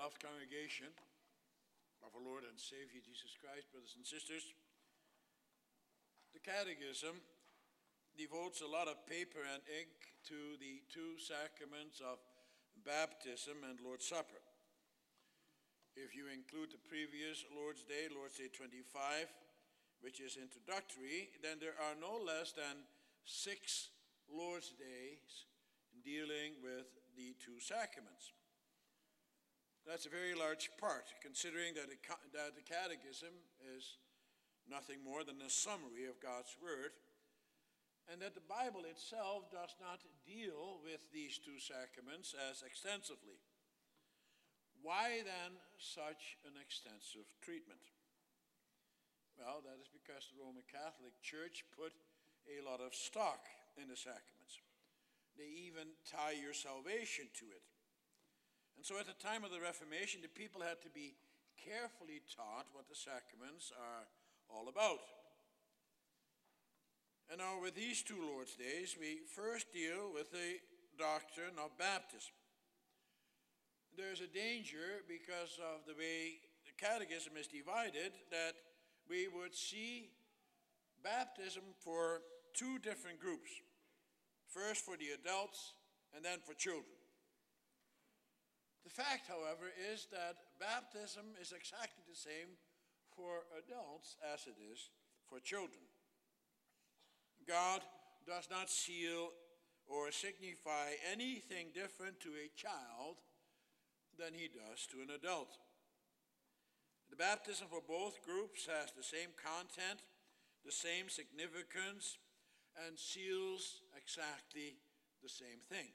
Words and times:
beloved 0.00 0.24
congregation 0.24 0.88
of 2.00 2.08
our 2.16 2.24
Lord 2.24 2.48
and 2.48 2.56
Savior 2.56 3.04
Jesus 3.04 3.36
Christ, 3.36 3.68
brothers 3.68 4.00
and 4.00 4.06
sisters, 4.08 4.48
the 6.32 6.40
Catechism 6.40 7.20
devotes 8.16 8.64
a 8.64 8.72
lot 8.72 8.88
of 8.88 9.04
paper 9.04 9.44
and 9.44 9.60
ink 9.68 9.92
to 10.24 10.56
the 10.56 10.80
two 10.88 11.20
sacraments 11.20 12.00
of 12.00 12.16
baptism 12.80 13.60
and 13.60 13.76
Lord's 13.84 14.08
Supper. 14.08 14.40
If 15.92 16.16
you 16.16 16.32
include 16.32 16.72
the 16.72 16.80
previous 16.80 17.44
Lord's 17.52 17.84
Day, 17.84 18.08
Lord's 18.08 18.40
Day 18.40 18.48
25, 18.48 19.28
which 20.00 20.24
is 20.24 20.40
introductory, 20.40 21.28
then 21.44 21.60
there 21.60 21.76
are 21.76 22.00
no 22.00 22.16
less 22.16 22.56
than 22.56 22.88
six 23.28 23.92
Lord's 24.32 24.72
Days 24.80 25.44
dealing 26.00 26.56
with 26.64 26.88
the 27.20 27.36
two 27.36 27.60
sacraments. 27.60 28.32
That's 29.88 30.06
a 30.06 30.12
very 30.12 30.36
large 30.36 30.70
part, 30.78 31.08
considering 31.24 31.74
that, 31.74 31.88
that 31.88 32.52
the 32.54 32.62
Catechism 32.62 33.32
is 33.76 33.96
nothing 34.68 35.02
more 35.02 35.24
than 35.24 35.40
a 35.42 35.50
summary 35.50 36.06
of 36.06 36.22
God's 36.22 36.54
Word, 36.60 36.92
and 38.06 38.20
that 38.20 38.34
the 38.34 38.44
Bible 38.44 38.84
itself 38.86 39.50
does 39.50 39.74
not 39.80 40.04
deal 40.26 40.78
with 40.84 41.00
these 41.10 41.38
two 41.38 41.58
sacraments 41.58 42.34
as 42.36 42.62
extensively. 42.62 43.40
Why 44.82 45.22
then 45.24 45.60
such 45.76 46.40
an 46.44 46.56
extensive 46.56 47.28
treatment? 47.40 47.82
Well, 49.36 49.64
that 49.64 49.80
is 49.80 49.88
because 49.88 50.28
the 50.28 50.40
Roman 50.40 50.64
Catholic 50.68 51.16
Church 51.24 51.64
put 51.72 51.92
a 52.48 52.60
lot 52.64 52.80
of 52.80 52.92
stock 52.92 53.48
in 53.80 53.88
the 53.88 53.96
sacraments. 53.96 54.60
They 55.36 55.48
even 55.68 55.96
tie 56.04 56.36
your 56.36 56.52
salvation 56.52 57.28
to 57.40 57.46
it. 57.48 57.64
And 58.80 58.86
so 58.88 58.96
at 58.96 59.04
the 59.04 59.20
time 59.20 59.44
of 59.44 59.52
the 59.52 59.60
Reformation, 59.60 60.24
the 60.24 60.32
people 60.32 60.64
had 60.64 60.80
to 60.80 60.88
be 60.88 61.12
carefully 61.68 62.24
taught 62.32 62.64
what 62.72 62.88
the 62.88 62.96
sacraments 62.96 63.76
are 63.76 64.08
all 64.48 64.72
about. 64.72 65.04
And 67.28 67.44
now, 67.44 67.60
with 67.60 67.76
these 67.76 68.00
two 68.00 68.16
Lord's 68.16 68.56
Days, 68.56 68.96
we 68.98 69.20
first 69.36 69.68
deal 69.68 70.08
with 70.16 70.32
the 70.32 70.64
doctrine 70.96 71.60
of 71.60 71.76
baptism. 71.76 72.32
There's 74.00 74.24
a 74.24 74.32
danger 74.32 75.04
because 75.04 75.60
of 75.60 75.84
the 75.84 75.92
way 75.92 76.40
the 76.64 76.72
catechism 76.80 77.36
is 77.36 77.52
divided 77.52 78.16
that 78.32 78.56
we 79.04 79.28
would 79.28 79.52
see 79.52 80.08
baptism 81.04 81.68
for 81.84 82.24
two 82.56 82.78
different 82.78 83.20
groups 83.20 83.52
first 84.48 84.80
for 84.80 84.96
the 84.96 85.12
adults 85.12 85.76
and 86.16 86.24
then 86.24 86.38
for 86.40 86.54
children. 86.54 86.96
The 88.84 88.90
fact, 88.90 89.28
however, 89.28 89.68
is 89.92 90.08
that 90.10 90.36
baptism 90.58 91.36
is 91.40 91.52
exactly 91.52 92.02
the 92.08 92.16
same 92.16 92.56
for 93.14 93.44
adults 93.58 94.16
as 94.32 94.46
it 94.46 94.56
is 94.72 94.90
for 95.28 95.38
children. 95.40 95.84
God 97.46 97.82
does 98.26 98.48
not 98.50 98.70
seal 98.70 99.30
or 99.86 100.10
signify 100.12 100.96
anything 101.10 101.68
different 101.74 102.20
to 102.20 102.30
a 102.30 102.52
child 102.56 103.16
than 104.18 104.34
he 104.34 104.48
does 104.48 104.86
to 104.86 105.02
an 105.02 105.10
adult. 105.10 105.58
The 107.10 107.16
baptism 107.16 107.66
for 107.68 107.82
both 107.82 108.22
groups 108.24 108.66
has 108.66 108.92
the 108.92 109.02
same 109.02 109.34
content, 109.34 110.02
the 110.64 110.72
same 110.72 111.08
significance, 111.08 112.18
and 112.86 112.98
seals 112.98 113.82
exactly 113.96 114.78
the 115.22 115.28
same 115.28 115.58
thing. 115.68 115.90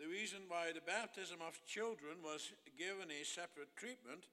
The 0.00 0.08
reason 0.08 0.48
why 0.48 0.72
the 0.72 0.80
baptism 0.80 1.44
of 1.44 1.60
children 1.68 2.24
was 2.24 2.56
given 2.72 3.12
a 3.12 3.20
separate 3.20 3.76
treatment 3.76 4.32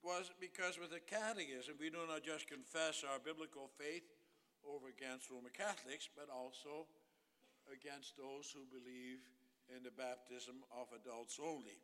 was 0.00 0.32
because 0.40 0.80
with 0.80 0.88
the 0.88 1.04
catechism, 1.04 1.76
we 1.76 1.92
do 1.92 2.00
not 2.08 2.24
just 2.24 2.48
confess 2.48 3.04
our 3.04 3.20
biblical 3.20 3.68
faith 3.76 4.08
over 4.64 4.88
against 4.88 5.28
Roman 5.28 5.52
Catholics, 5.52 6.08
but 6.08 6.32
also 6.32 6.88
against 7.68 8.16
those 8.16 8.48
who 8.48 8.64
believe 8.72 9.20
in 9.68 9.84
the 9.84 9.92
baptism 9.92 10.64
of 10.72 10.88
adults 10.96 11.36
only. 11.36 11.76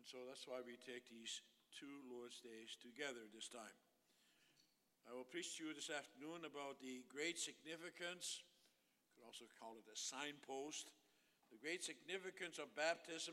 And 0.00 0.08
so 0.08 0.24
that's 0.24 0.48
why 0.48 0.64
we 0.64 0.80
take 0.80 1.04
these 1.12 1.44
two 1.68 2.00
Lord's 2.08 2.40
Days 2.40 2.80
together 2.80 3.28
this 3.28 3.52
time. 3.52 3.76
I 5.04 5.12
will 5.12 5.28
preach 5.28 5.60
to 5.60 5.68
you 5.68 5.76
this 5.76 5.92
afternoon 5.92 6.48
about 6.48 6.80
the 6.80 7.04
great 7.12 7.36
significance, 7.36 8.40
you 9.04 9.20
could 9.20 9.28
also 9.28 9.44
call 9.60 9.76
it 9.76 9.84
a 9.84 10.00
signpost, 10.00 10.88
great 11.64 11.80
significance 11.80 12.60
of 12.60 12.68
baptism. 12.76 13.32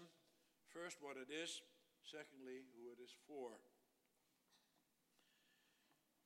First, 0.72 1.04
what 1.04 1.20
it 1.20 1.28
is. 1.28 1.60
Secondly, 2.08 2.64
who 2.80 2.88
it 2.88 3.04
is 3.04 3.12
for. 3.28 3.60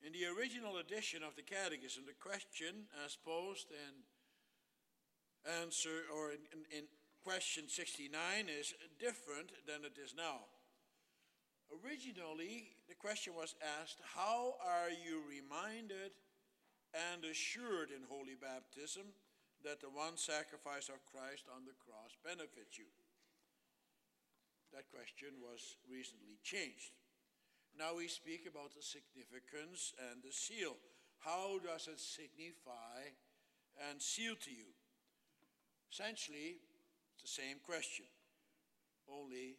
In 0.06 0.14
the 0.14 0.30
original 0.30 0.78
edition 0.78 1.26
of 1.26 1.36
the 1.36 1.42
Catechism, 1.42 2.06
the 2.06 2.14
question 2.14 2.86
as 3.04 3.18
posed 3.18 3.74
in 3.74 4.06
answer 5.66 6.06
or 6.14 6.30
in, 6.30 6.46
in, 6.54 6.62
in 6.78 6.86
question 7.26 7.66
69 7.68 8.14
is 8.54 8.78
different 9.02 9.50
than 9.66 9.82
it 9.82 9.98
is 9.98 10.14
now. 10.14 10.46
Originally, 11.74 12.78
the 12.88 12.94
question 12.94 13.34
was 13.34 13.58
asked, 13.82 13.98
How 14.14 14.54
are 14.62 14.94
you 14.94 15.26
reminded 15.26 16.14
and 16.94 17.26
assured 17.26 17.90
in 17.90 18.06
holy 18.08 18.38
baptism 18.38 19.10
that 19.66 19.82
the 19.82 19.90
one 19.90 20.14
sacrifice 20.14 20.94
of 20.94 21.02
Christ 21.10 21.50
on 21.50 21.66
the 21.66 21.74
cross 21.82 22.14
benefits 22.22 22.78
you? 22.78 22.86
That 24.70 24.86
question 24.94 25.42
was 25.42 25.82
recently 25.90 26.38
changed. 26.46 26.94
Now 27.74 27.98
we 27.98 28.08
speak 28.08 28.46
about 28.46 28.78
the 28.78 28.86
significance 28.86 29.92
and 29.98 30.22
the 30.22 30.32
seal. 30.32 30.78
How 31.20 31.58
does 31.66 31.90
it 31.90 32.00
signify 32.00 33.10
and 33.90 33.98
seal 33.98 34.38
to 34.46 34.52
you? 34.54 34.70
Essentially, 35.90 36.62
it's 37.18 37.26
the 37.26 37.42
same 37.42 37.58
question, 37.66 38.06
only 39.10 39.58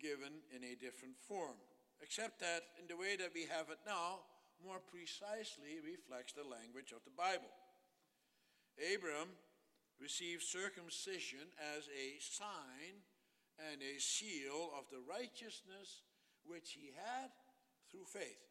given 0.00 0.40
in 0.54 0.64
a 0.64 0.80
different 0.80 1.20
form, 1.28 1.60
except 2.00 2.40
that 2.40 2.72
in 2.80 2.88
the 2.88 2.96
way 2.96 3.16
that 3.20 3.36
we 3.36 3.44
have 3.52 3.68
it 3.68 3.84
now, 3.84 4.24
more 4.64 4.80
precisely 4.80 5.76
reflects 5.84 6.32
the 6.32 6.46
language 6.46 6.96
of 6.96 7.04
the 7.04 7.12
Bible. 7.12 7.52
Abram 8.76 9.32
received 10.00 10.42
circumcision 10.42 11.48
as 11.76 11.88
a 11.88 12.20
sign 12.20 13.00
and 13.72 13.80
a 13.80 14.00
seal 14.00 14.70
of 14.76 14.84
the 14.90 15.00
righteousness 15.08 16.04
which 16.44 16.76
he 16.76 16.92
had 16.92 17.30
through 17.90 18.04
faith. 18.04 18.44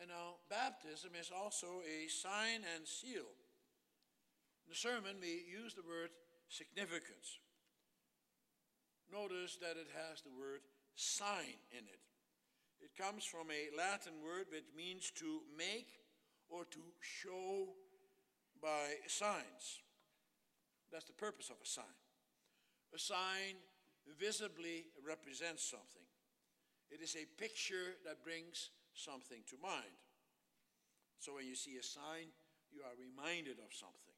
And 0.00 0.08
now, 0.08 0.38
baptism 0.48 1.10
is 1.18 1.30
also 1.34 1.82
a 1.82 2.08
sign 2.08 2.62
and 2.74 2.86
seal. 2.86 3.28
In 4.64 4.70
the 4.70 4.76
sermon, 4.76 5.18
we 5.20 5.44
use 5.44 5.74
the 5.74 5.82
word 5.82 6.10
significance. 6.48 7.42
Notice 9.12 9.56
that 9.60 9.76
it 9.76 9.88
has 9.92 10.22
the 10.22 10.32
word 10.38 10.60
sign 10.94 11.58
in 11.72 11.84
it. 11.84 12.00
It 12.80 12.96
comes 12.96 13.24
from 13.24 13.50
a 13.50 13.76
Latin 13.76 14.22
word 14.22 14.46
which 14.52 14.70
means 14.76 15.10
to 15.16 15.40
make 15.56 15.98
or 16.48 16.64
to 16.64 16.80
show 17.00 17.74
by 18.60 18.96
signs. 19.06 19.82
That's 20.92 21.04
the 21.04 21.12
purpose 21.12 21.50
of 21.50 21.56
a 21.62 21.66
sign. 21.66 21.98
A 22.94 22.98
sign 22.98 23.60
visibly 24.18 24.86
represents 25.04 25.62
something, 25.62 26.08
it 26.90 27.02
is 27.02 27.16
a 27.16 27.28
picture 27.36 28.00
that 28.06 28.24
brings 28.24 28.70
something 28.94 29.44
to 29.50 29.56
mind. 29.60 30.00
So 31.20 31.34
when 31.34 31.46
you 31.46 31.54
see 31.54 31.76
a 31.76 31.82
sign, 31.82 32.32
you 32.72 32.80
are 32.80 32.96
reminded 32.96 33.60
of 33.60 33.74
something. 33.76 34.16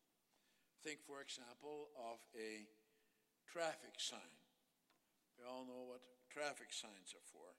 Think, 0.85 1.03
for 1.03 1.21
example, 1.21 1.91
of 1.99 2.23
a 2.39 2.65
traffic 3.51 3.99
sign. 3.99 4.35
We 5.37 5.45
all 5.49 5.67
know 5.67 5.91
what 5.91 6.05
traffic 6.31 6.71
signs 6.71 7.17
are 7.17 7.27
for. 7.33 7.51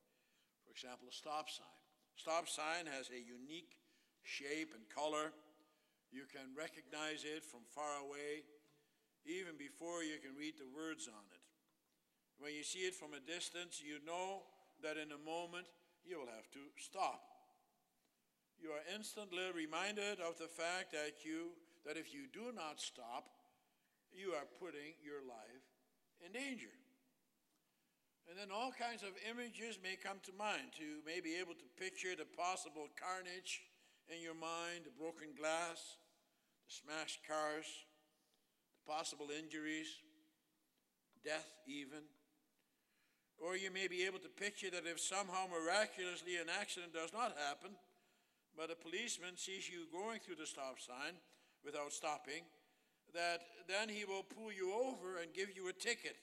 For 0.63 0.71
example, 0.71 1.09
a 1.09 1.13
stop 1.13 1.49
sign. 1.49 1.81
Stop 2.15 2.47
sign 2.47 2.85
has 2.87 3.09
a 3.09 3.19
unique 3.19 3.75
shape 4.23 4.73
and 4.73 4.87
color 4.87 5.33
you 6.11 6.27
can 6.27 6.51
recognize 6.51 7.23
it 7.23 7.47
from 7.47 7.63
far 7.71 8.03
away, 8.03 8.43
even 9.23 9.55
before 9.55 10.03
you 10.03 10.19
can 10.19 10.35
read 10.35 10.59
the 10.59 10.67
words 10.67 11.07
on 11.07 11.23
it. 11.31 11.43
When 12.37 12.51
you 12.51 12.63
see 12.63 12.83
it 12.83 12.95
from 12.95 13.15
a 13.15 13.23
distance, 13.23 13.79
you 13.79 14.03
know 14.03 14.43
that 14.83 14.99
in 14.99 15.15
a 15.15 15.25
moment 15.25 15.71
you 16.03 16.19
will 16.19 16.31
have 16.31 16.51
to 16.51 16.63
stop. 16.75 17.23
You 18.59 18.75
are 18.75 18.85
instantly 18.93 19.49
reminded 19.55 20.19
of 20.19 20.37
the 20.37 20.51
fact 20.51 20.91
that 20.91 21.25
you 21.25 21.57
that 21.85 21.97
if 21.97 22.13
you 22.13 22.29
do 22.29 22.53
not 22.53 22.77
stop, 22.77 23.25
you 24.13 24.37
are 24.37 24.45
putting 24.61 24.93
your 25.01 25.25
life 25.25 25.65
in 26.21 26.29
danger. 26.29 26.69
And 28.29 28.37
then 28.37 28.53
all 28.53 28.69
kinds 28.69 29.01
of 29.01 29.17
images 29.25 29.81
may 29.81 29.97
come 29.97 30.21
to 30.29 30.33
mind 30.37 30.77
to 30.77 31.01
may 31.09 31.19
be 31.19 31.41
able 31.41 31.57
to 31.57 31.67
picture 31.81 32.13
the 32.13 32.29
possible 32.37 32.85
carnage 32.93 33.65
in 34.13 34.21
your 34.21 34.37
mind, 34.37 34.85
the 34.85 34.93
broken 34.93 35.33
glass, 35.33 35.97
smashed 36.71 37.19
cars, 37.27 37.67
the 38.79 38.87
possible 38.87 39.27
injuries, 39.27 39.91
death 41.25 41.51
even. 41.67 42.07
Or 43.35 43.57
you 43.57 43.71
may 43.71 43.87
be 43.87 44.05
able 44.05 44.19
to 44.19 44.29
picture 44.29 44.71
that 44.71 44.87
if 44.87 44.99
somehow 44.99 45.51
miraculously 45.51 46.37
an 46.37 46.47
accident 46.47 46.93
does 46.93 47.11
not 47.11 47.35
happen, 47.49 47.75
but 48.55 48.71
a 48.71 48.79
policeman 48.79 49.35
sees 49.35 49.67
you 49.67 49.83
going 49.91 50.19
through 50.19 50.39
the 50.39 50.45
stop 50.45 50.79
sign 50.79 51.19
without 51.65 51.91
stopping, 51.91 52.47
that 53.13 53.41
then 53.67 53.89
he 53.89 54.05
will 54.05 54.23
pull 54.23 54.51
you 54.51 54.71
over 54.71 55.19
and 55.19 55.33
give 55.33 55.49
you 55.55 55.67
a 55.67 55.73
ticket. 55.73 56.15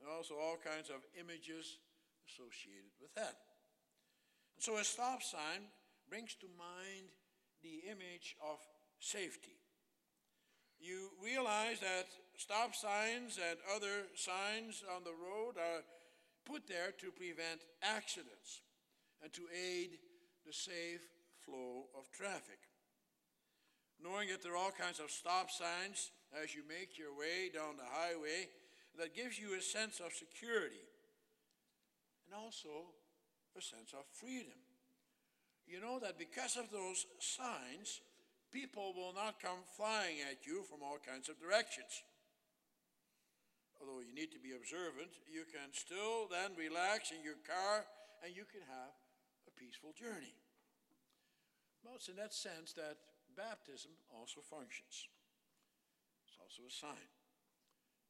And 0.00 0.08
also 0.08 0.34
all 0.34 0.56
kinds 0.56 0.88
of 0.88 1.04
images 1.18 1.78
associated 2.24 2.96
with 3.00 3.14
that. 3.14 3.36
And 4.56 4.62
so 4.62 4.78
a 4.78 4.84
stop 4.84 5.22
sign 5.22 5.68
brings 6.08 6.34
to 6.40 6.46
mind 6.58 7.10
the 7.62 7.90
image 7.90 8.36
of 8.42 8.58
safety. 8.98 9.56
You 10.78 11.10
realize 11.22 11.78
that 11.80 12.06
stop 12.36 12.74
signs 12.74 13.38
and 13.38 13.58
other 13.74 14.10
signs 14.14 14.82
on 14.94 15.04
the 15.04 15.14
road 15.14 15.54
are 15.56 15.82
put 16.44 16.66
there 16.66 16.90
to 16.98 17.10
prevent 17.12 17.62
accidents 17.82 18.62
and 19.22 19.32
to 19.32 19.42
aid 19.54 19.98
the 20.44 20.52
safe 20.52 21.06
flow 21.38 21.86
of 21.96 22.10
traffic. 22.10 22.58
Knowing 24.02 24.28
that 24.28 24.42
there 24.42 24.54
are 24.54 24.56
all 24.56 24.74
kinds 24.74 24.98
of 24.98 25.10
stop 25.10 25.50
signs 25.50 26.10
as 26.42 26.54
you 26.54 26.62
make 26.66 26.98
your 26.98 27.14
way 27.14 27.50
down 27.54 27.76
the 27.76 27.86
highway, 27.86 28.48
that 28.98 29.14
gives 29.14 29.38
you 29.38 29.54
a 29.54 29.62
sense 29.62 30.00
of 30.00 30.12
security 30.12 30.82
and 32.26 32.34
also 32.34 32.90
a 33.56 33.62
sense 33.62 33.92
of 33.92 34.04
freedom. 34.12 34.58
You 35.66 35.80
know 35.80 35.98
that 36.00 36.18
because 36.18 36.56
of 36.56 36.70
those 36.70 37.06
signs, 37.18 38.00
people 38.52 38.92
will 38.92 39.14
not 39.16 39.40
come 39.40 39.64
flying 39.76 40.20
at 40.28 40.44
you 40.46 40.62
from 40.68 40.84
all 40.84 41.00
kinds 41.00 41.28
of 41.28 41.40
directions. 41.40 42.04
Although 43.80 44.04
you 44.04 44.14
need 44.14 44.30
to 44.30 44.38
be 44.38 44.54
observant, 44.54 45.10
you 45.26 45.42
can 45.48 45.72
still 45.72 46.28
then 46.30 46.54
relax 46.54 47.10
in 47.10 47.24
your 47.24 47.40
car 47.42 47.82
and 48.22 48.30
you 48.30 48.44
can 48.46 48.62
have 48.68 48.94
a 49.48 49.52
peaceful 49.58 49.90
journey. 49.96 50.36
Well, 51.82 51.98
it's 51.98 52.06
in 52.06 52.14
that 52.22 52.30
sense 52.30 52.72
that 52.78 53.00
baptism 53.34 53.90
also 54.14 54.38
functions. 54.38 55.10
It's 56.28 56.38
also 56.38 56.62
a 56.68 56.70
sign, 56.70 57.10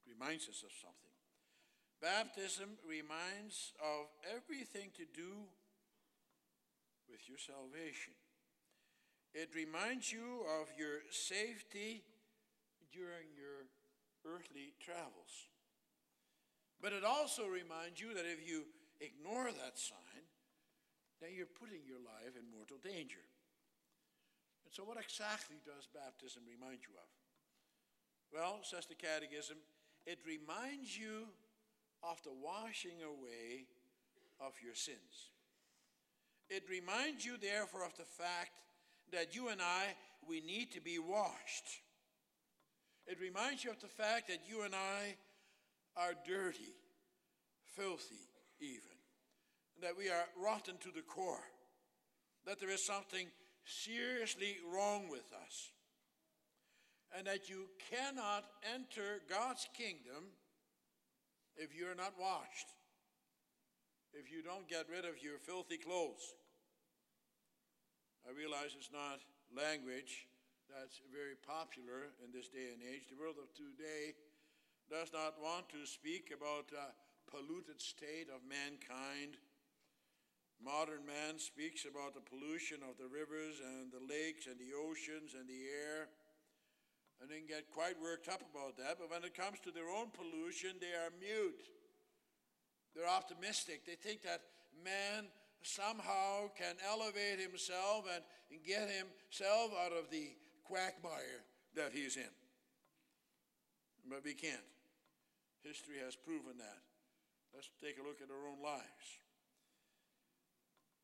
it 0.05 0.13
reminds 0.13 0.45
us 0.51 0.61
of 0.61 0.75
something. 0.77 1.17
Baptism 2.03 2.77
reminds 2.83 3.73
of 3.81 4.11
everything 4.27 4.91
to 4.99 5.07
do 5.07 5.47
with 7.13 7.29
your 7.29 7.37
salvation. 7.37 8.17
It 9.37 9.53
reminds 9.53 10.09
you 10.09 10.49
of 10.61 10.73
your 10.81 11.05
safety 11.13 12.03
during 12.89 13.29
your 13.37 13.69
earthly 14.25 14.73
travels. 14.81 15.53
But 16.81 16.93
it 16.93 17.05
also 17.05 17.47
reminds 17.47 18.01
you 18.01 18.17
that 18.17 18.27
if 18.27 18.41
you 18.43 18.65
ignore 19.01 19.53
that 19.53 19.79
sign, 19.79 20.25
then 21.21 21.31
you're 21.37 21.47
putting 21.47 21.87
your 21.87 22.03
life 22.03 22.35
in 22.35 22.51
mortal 22.51 22.81
danger. 22.83 23.23
And 24.67 24.73
so, 24.75 24.83
what 24.83 24.99
exactly 24.99 25.63
does 25.63 25.87
baptism 25.87 26.43
remind 26.49 26.83
you 26.83 26.97
of? 26.99 27.11
Well, 28.35 28.61
says 28.65 28.87
the 28.87 28.99
Catechism, 28.99 29.57
it 30.07 30.19
reminds 30.27 30.99
you 30.99 31.29
of 32.03 32.19
the 32.25 32.35
washing 32.35 33.05
away 33.05 33.71
of 34.41 34.59
your 34.65 34.75
sins. 34.75 35.31
It 36.55 36.65
reminds 36.69 37.25
you, 37.25 37.39
therefore, 37.41 37.83
of 37.83 37.97
the 37.97 38.05
fact 38.05 38.51
that 39.11 39.35
you 39.35 39.49
and 39.49 39.63
I, 39.63 39.85
we 40.29 40.43
need 40.43 40.73
to 40.73 40.83
be 40.83 40.99
washed. 40.99 41.81
It 43.07 43.19
reminds 43.23 43.65
you 43.65 43.71
of 43.71 43.81
the 43.81 43.87
fact 43.87 44.29
that 44.29 44.41
you 44.47 44.61
and 44.61 44.75
I 44.75 45.17
are 45.97 46.13
dirty, 46.27 46.75
filthy, 47.75 48.29
even, 48.61 48.97
that 49.81 49.97
we 49.97 50.11
are 50.11 50.27
rotten 50.37 50.77
to 50.83 50.91
the 50.95 51.01
core, 51.01 51.49
that 52.47 52.61
there 52.61 52.71
is 52.71 52.85
something 52.85 53.29
seriously 53.65 54.59
wrong 54.71 55.09
with 55.09 55.25
us, 55.47 55.71
and 57.17 57.27
that 57.29 57.49
you 57.49 57.65
cannot 57.91 58.45
enter 58.75 59.23
God's 59.27 59.67
kingdom 59.75 60.29
if 61.57 61.75
you're 61.75 61.95
not 61.95 62.13
washed, 62.21 62.69
if 64.13 64.31
you 64.31 64.43
don't 64.43 64.69
get 64.69 64.85
rid 64.91 65.07
of 65.07 65.23
your 65.23 65.39
filthy 65.39 65.79
clothes. 65.79 66.35
I 68.23 68.31
realize 68.31 68.79
it's 68.79 68.95
not 68.95 69.19
language 69.51 70.31
that's 70.71 71.03
very 71.11 71.35
popular 71.43 72.15
in 72.23 72.31
this 72.31 72.49
day 72.49 72.71
and 72.73 72.81
age. 72.81 73.11
The 73.11 73.19
world 73.19 73.37
of 73.43 73.51
today 73.53 74.15
does 74.87 75.11
not 75.11 75.37
want 75.43 75.69
to 75.75 75.85
speak 75.85 76.31
about 76.31 76.71
a 76.71 76.95
polluted 77.29 77.83
state 77.83 78.31
of 78.31 78.47
mankind. 78.47 79.37
Modern 80.63 81.03
man 81.03 81.43
speaks 81.43 81.83
about 81.85 82.15
the 82.15 82.23
pollution 82.23 82.81
of 82.87 82.95
the 82.95 83.11
rivers 83.11 83.59
and 83.59 83.91
the 83.91 84.01
lakes 84.07 84.47
and 84.47 84.57
the 84.57 84.71
oceans 84.73 85.35
and 85.35 85.51
the 85.51 85.67
air 85.67 86.07
and 87.23 87.31
then 87.31 87.47
get 87.47 87.71
quite 87.71 87.95
worked 88.03 88.27
up 88.27 88.43
about 88.51 88.77
that. 88.79 88.99
But 88.99 89.11
when 89.11 89.23
it 89.23 89.35
comes 89.35 89.63
to 89.63 89.71
their 89.71 89.87
own 89.87 90.11
pollution, 90.11 90.79
they 90.83 90.91
are 90.91 91.15
mute. 91.23 91.71
They're 92.95 93.09
optimistic. 93.09 93.87
They 93.87 93.95
think 93.95 94.23
that 94.23 94.43
man 94.83 95.31
somehow 95.63 96.51
can 96.57 96.75
elevate 96.87 97.41
himself 97.41 98.07
and 98.13 98.23
get 98.67 98.89
himself 98.91 99.73
out 99.85 99.93
of 99.93 100.11
the 100.11 100.31
quagmire 100.65 101.45
that 101.75 101.93
he's 101.93 102.17
in. 102.17 102.33
But 104.09 104.25
we 104.25 104.35
can't. 104.35 104.69
History 105.63 105.97
has 106.05 106.17
proven 106.17 106.59
that. 106.59 106.83
Let's 107.55 107.71
take 107.83 107.99
a 107.99 108.07
look 108.07 108.21
at 108.21 108.31
our 108.31 108.49
own 108.49 108.63
lives. 108.63 109.07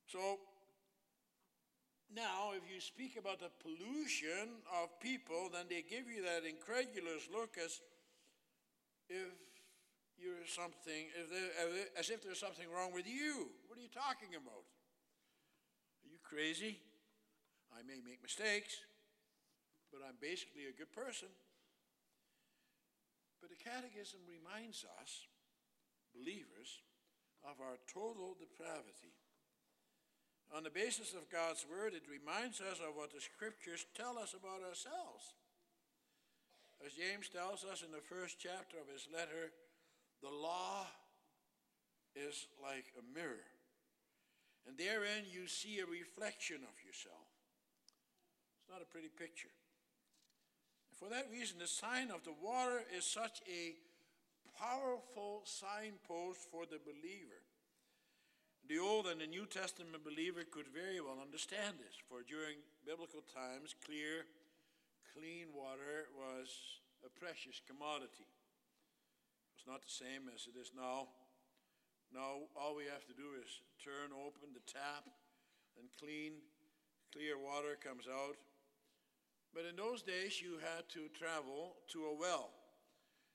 So, 0.07 0.39
now, 2.15 2.53
if 2.57 2.65
you 2.73 2.81
speak 2.81 3.19
about 3.19 3.41
the 3.41 3.53
pollution 3.61 4.65
of 4.83 4.99
people, 5.01 5.51
then 5.53 5.67
they 5.69 5.85
give 5.85 6.09
you 6.09 6.25
that 6.25 6.49
incredulous 6.49 7.29
look 7.31 7.57
as 7.63 7.81
if 9.11 9.29
you're 10.19 10.45
something, 10.47 11.09
as 11.99 12.11
if 12.11 12.23
there's 12.23 12.43
something 12.43 12.67
wrong 12.69 12.93
with 12.93 13.07
you. 13.07 13.49
What 13.67 13.79
are 13.79 13.83
you 13.83 13.95
talking 13.95 14.35
about? 14.35 14.67
Are 16.03 16.11
you 16.11 16.19
crazy? 16.23 16.83
I 17.71 17.87
may 17.87 18.03
make 18.03 18.23
mistakes, 18.23 18.83
but 19.95 20.03
I'm 20.03 20.19
basically 20.21 20.67
a 20.67 20.75
good 20.77 20.91
person. 20.91 21.29
But 23.39 23.55
the 23.55 23.63
Catechism 23.63 24.19
reminds 24.27 24.83
us, 24.99 25.31
believers, 26.11 26.83
of 27.47 27.63
our 27.63 27.79
total 27.87 28.35
depravity. 28.35 29.15
On 30.51 30.65
the 30.65 30.75
basis 30.75 31.15
of 31.15 31.31
God's 31.31 31.63
Word, 31.69 31.95
it 31.95 32.09
reminds 32.11 32.59
us 32.59 32.83
of 32.83 32.97
what 32.97 33.15
the 33.15 33.21
Scriptures 33.21 33.87
tell 33.95 34.19
us 34.19 34.35
about 34.35 34.67
ourselves. 34.67 35.37
As 36.83 36.97
James 36.99 37.29
tells 37.29 37.63
us 37.63 37.85
in 37.85 37.93
the 37.93 38.03
first 38.03 38.41
chapter 38.41 38.81
of 38.81 38.91
his 38.91 39.07
letter, 39.13 39.55
the 40.23 40.31
law 40.31 40.87
is 42.17 42.47
like 42.63 42.87
a 42.99 43.05
mirror, 43.15 43.47
and 44.67 44.77
therein 44.77 45.25
you 45.31 45.47
see 45.47 45.79
a 45.79 45.87
reflection 45.87 46.57
of 46.57 46.75
yourself. 46.85 47.31
It's 48.59 48.69
not 48.71 48.83
a 48.83 48.91
pretty 48.91 49.09
picture. 49.09 49.55
For 50.99 51.09
that 51.09 51.31
reason, 51.31 51.59
the 51.59 51.69
sign 51.69 52.11
of 52.11 52.25
the 52.25 52.35
water 52.43 52.83
is 52.97 53.05
such 53.05 53.41
a 53.47 53.79
powerful 54.59 55.43
signpost 55.45 56.41
for 56.51 56.67
the 56.67 56.83
believer. 56.83 57.47
The 58.69 58.79
Old 58.79 59.07
and 59.07 59.21
the 59.21 59.31
New 59.31 59.47
Testament 59.47 60.05
believer 60.05 60.43
could 60.45 60.67
very 60.69 61.01
well 61.01 61.23
understand 61.23 61.79
this, 61.79 61.95
for 62.11 62.27
during 62.27 62.59
biblical 62.85 63.23
times, 63.33 63.79
clear, 63.87 64.27
clean 65.15 65.55
water 65.55 66.11
was 66.13 66.51
a 67.07 67.09
precious 67.09 67.63
commodity. 67.65 68.27
It's 69.59 69.67
not 69.67 69.83
the 69.83 69.91
same 69.91 70.31
as 70.31 70.47
it 70.47 70.55
is 70.55 70.71
now. 70.71 71.11
Now, 72.15 72.47
all 72.55 72.79
we 72.79 72.87
have 72.87 73.03
to 73.11 73.13
do 73.13 73.35
is 73.43 73.51
turn 73.83 74.15
open 74.15 74.55
the 74.55 74.63
tap 74.71 75.03
and 75.75 75.91
clean, 75.99 76.39
clear 77.11 77.35
water 77.35 77.75
comes 77.75 78.07
out. 78.07 78.39
But 79.51 79.67
in 79.67 79.75
those 79.75 80.07
days, 80.07 80.39
you 80.39 80.63
had 80.63 80.87
to 80.95 81.11
travel 81.11 81.75
to 81.91 82.07
a 82.07 82.15
well 82.15 82.55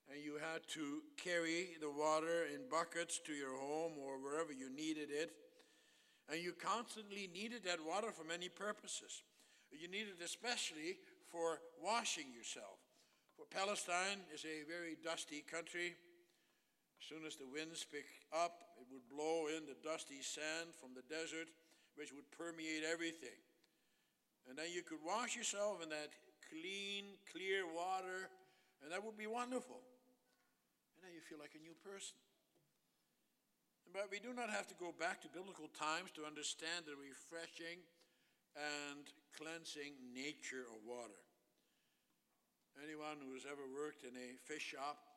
and 0.07 0.23
you 0.23 0.39
had 0.39 0.63
to 0.79 1.03
carry 1.19 1.75
the 1.83 1.91
water 1.91 2.47
in 2.47 2.71
buckets 2.71 3.19
to 3.27 3.33
your 3.33 3.59
home 3.59 3.99
or 3.99 4.15
wherever 4.15 4.53
you 4.53 4.71
needed 4.71 5.11
it. 5.11 5.31
And 6.31 6.39
you 6.39 6.53
constantly 6.53 7.29
needed 7.33 7.67
that 7.67 7.83
water 7.83 8.15
for 8.15 8.23
many 8.23 8.47
purposes. 8.47 9.23
You 9.75 9.91
needed 9.91 10.15
it 10.21 10.23
especially 10.23 11.03
for 11.27 11.59
washing 11.83 12.31
yourself. 12.31 12.79
For 13.35 13.43
Palestine 13.51 14.23
is 14.33 14.45
a 14.45 14.63
very 14.71 14.95
dusty 15.03 15.43
country. 15.43 15.95
As 17.03 17.11
soon 17.11 17.27
as 17.27 17.35
the 17.35 17.51
winds 17.51 17.83
pick 17.83 18.07
up, 18.31 18.63
it 18.79 18.87
would 18.87 19.03
blow 19.11 19.51
in 19.51 19.67
the 19.67 19.75
dusty 19.83 20.23
sand 20.23 20.71
from 20.79 20.95
the 20.95 21.03
desert, 21.11 21.51
which 21.99 22.15
would 22.15 22.23
permeate 22.31 22.87
everything. 22.87 23.35
And 24.47 24.55
then 24.55 24.71
you 24.71 24.87
could 24.87 25.03
wash 25.03 25.35
yourself 25.35 25.83
in 25.83 25.91
that 25.91 26.15
clean, 26.47 27.19
clear 27.27 27.67
water, 27.67 28.31
and 28.79 28.87
that 28.87 29.03
would 29.03 29.19
be 29.19 29.27
wonderful. 29.27 29.83
and 30.95 31.03
then 31.03 31.11
you 31.11 31.19
feel 31.19 31.43
like 31.43 31.59
a 31.59 31.63
new 31.67 31.75
person. 31.83 32.15
But 33.91 34.07
we 34.07 34.23
do 34.23 34.31
not 34.31 34.47
have 34.47 34.71
to 34.71 34.77
go 34.79 34.95
back 34.95 35.19
to 35.27 35.27
biblical 35.27 35.67
times 35.75 36.15
to 36.15 36.23
understand 36.23 36.87
the 36.87 36.95
refreshing 36.95 37.83
and 38.55 39.03
cleansing 39.35 39.91
nature 40.15 40.71
of 40.71 40.79
water. 40.87 41.19
Anyone 42.79 43.19
who 43.19 43.35
has 43.35 43.43
ever 43.43 43.67
worked 43.67 44.07
in 44.07 44.15
a 44.15 44.39
fish 44.47 44.71
shop, 44.71 45.12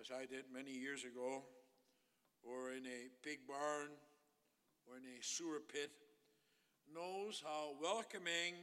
as 0.00 0.10
I 0.10 0.26
did 0.26 0.44
many 0.52 0.70
years 0.70 1.04
ago, 1.04 1.42
or 2.42 2.72
in 2.72 2.86
a 2.86 3.10
pig 3.22 3.40
barn, 3.46 3.88
or 4.86 4.96
in 4.96 5.04
a 5.04 5.22
sewer 5.22 5.60
pit, 5.60 5.90
knows 6.92 7.42
how 7.44 7.74
welcoming 7.80 8.54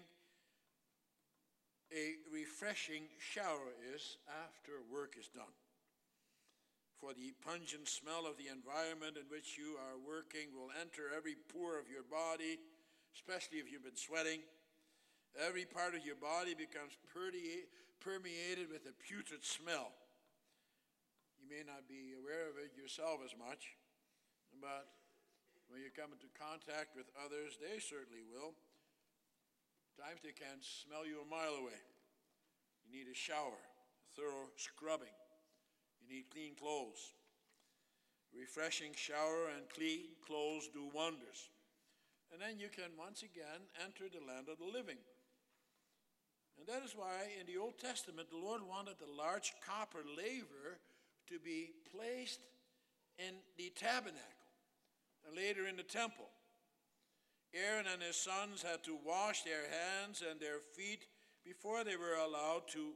a 1.92 2.16
refreshing 2.32 3.04
shower 3.18 3.74
is 3.96 4.18
after 4.46 4.74
work 4.92 5.16
is 5.20 5.28
done 5.28 5.56
for 7.00 7.14
the 7.16 7.32
pungent 7.48 7.88
smell 7.88 8.28
of 8.28 8.36
the 8.36 8.52
environment 8.52 9.16
in 9.16 9.24
which 9.32 9.58
you 9.58 9.80
are 9.80 9.96
working 10.04 10.52
will 10.52 10.70
enter 10.84 11.16
every 11.16 11.36
pore 11.48 11.80
of 11.80 11.88
your 11.88 12.04
body, 12.04 12.60
especially 13.16 13.58
if 13.58 13.72
you've 13.72 13.88
been 13.88 13.96
sweating. 13.96 14.44
Every 15.40 15.64
part 15.64 15.96
of 15.96 16.06
your 16.06 16.20
body 16.20 16.54
becomes 16.54 17.00
permeated 17.08 18.68
with 18.68 18.84
a 18.84 18.94
putrid 19.08 19.46
smell. 19.46 19.96
May 21.50 21.66
not 21.66 21.90
be 21.90 22.14
aware 22.14 22.46
of 22.46 22.62
it 22.62 22.78
yourself 22.78 23.26
as 23.26 23.34
much, 23.34 23.74
but 24.62 24.86
when 25.66 25.82
you 25.82 25.90
come 25.90 26.14
into 26.14 26.30
contact 26.38 26.94
with 26.94 27.10
others, 27.18 27.58
they 27.58 27.82
certainly 27.82 28.22
will. 28.22 28.54
Times 29.98 30.22
they 30.22 30.38
can 30.38 30.62
smell 30.62 31.10
you 31.10 31.26
a 31.26 31.28
mile 31.28 31.58
away. 31.58 31.82
You 32.86 32.94
need 32.94 33.10
a 33.10 33.18
shower, 33.18 33.58
a 33.58 34.10
thorough 34.14 34.54
scrubbing 34.62 35.14
You 36.06 36.22
need 36.22 36.30
clean 36.30 36.54
clothes. 36.54 37.18
Refreshing 38.30 38.94
shower 38.94 39.50
and 39.50 39.66
clean 39.74 40.14
clothes 40.22 40.70
do 40.70 40.86
wonders. 40.94 41.50
And 42.30 42.38
then 42.38 42.62
you 42.62 42.70
can 42.70 42.94
once 42.94 43.26
again 43.26 43.66
enter 43.82 44.06
the 44.06 44.22
land 44.22 44.54
of 44.54 44.62
the 44.62 44.70
living. 44.70 45.02
And 46.62 46.70
that 46.70 46.86
is 46.86 46.94
why 46.94 47.34
in 47.42 47.50
the 47.50 47.58
Old 47.58 47.82
Testament 47.82 48.30
the 48.30 48.38
Lord 48.38 48.62
wanted 48.62 49.02
the 49.02 49.10
large 49.10 49.58
copper 49.66 50.06
laver 50.06 50.78
to 51.30 51.40
be 51.40 51.72
placed 51.96 52.42
in 53.18 53.36
the 53.58 53.72
tabernacle 53.76 54.50
and 55.28 55.36
later 55.36 55.68
in 55.68 55.78
the 55.78 55.84
temple. 55.84 56.30
Aaron 57.54 57.86
and 57.92 58.02
his 58.02 58.16
sons 58.16 58.62
had 58.62 58.84
to 58.84 58.98
wash 59.06 59.44
their 59.44 59.66
hands 59.70 60.22
and 60.22 60.40
their 60.40 60.60
feet 60.76 61.06
before 61.44 61.84
they 61.84 61.96
were 61.96 62.18
allowed 62.22 62.68
to 62.70 62.94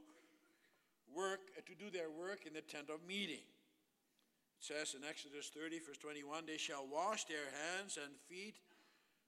work 1.14 1.50
to 1.66 1.74
do 1.74 1.90
their 1.90 2.10
work 2.10 2.46
in 2.46 2.54
the 2.54 2.62
tent 2.62 2.90
of 2.90 3.02
meeting. 3.06 3.42
It 3.42 4.62
says 4.62 4.94
in 4.94 5.06
Exodus 5.06 5.50
30, 5.54 5.80
verse 5.86 5.98
21, 5.98 6.46
they 6.46 6.56
shall 6.56 6.86
wash 6.86 7.24
their 7.24 7.50
hands 7.50 7.98
and 7.98 8.14
feet 8.30 8.58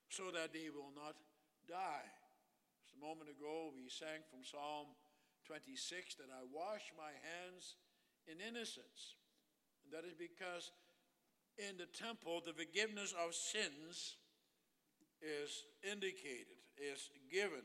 so 0.09 0.31
that 0.31 0.53
they 0.53 0.71
will 0.71 0.95
not 0.95 1.19
die. 1.67 2.07
Just 2.87 2.95
a 2.95 3.03
moment 3.03 3.31
ago, 3.31 3.75
we 3.75 3.91
sang 3.91 4.23
from 4.31 4.47
Psalm 4.47 4.95
26 5.47 6.15
that 6.23 6.31
I 6.31 6.47
wash 6.55 6.95
my 6.95 7.11
hands 7.23 7.75
in 8.31 8.41
innocence. 8.41 9.15
That 9.93 10.05
is 10.05 10.15
because 10.15 10.73
in 11.59 11.77
the 11.79 11.87
temple, 11.87 12.43
the 12.45 12.53
forgiveness 12.53 13.15
of 13.17 13.35
sins 13.35 14.17
is 15.23 15.65
indicated, 15.83 16.61
is 16.77 17.11
given. 17.31 17.65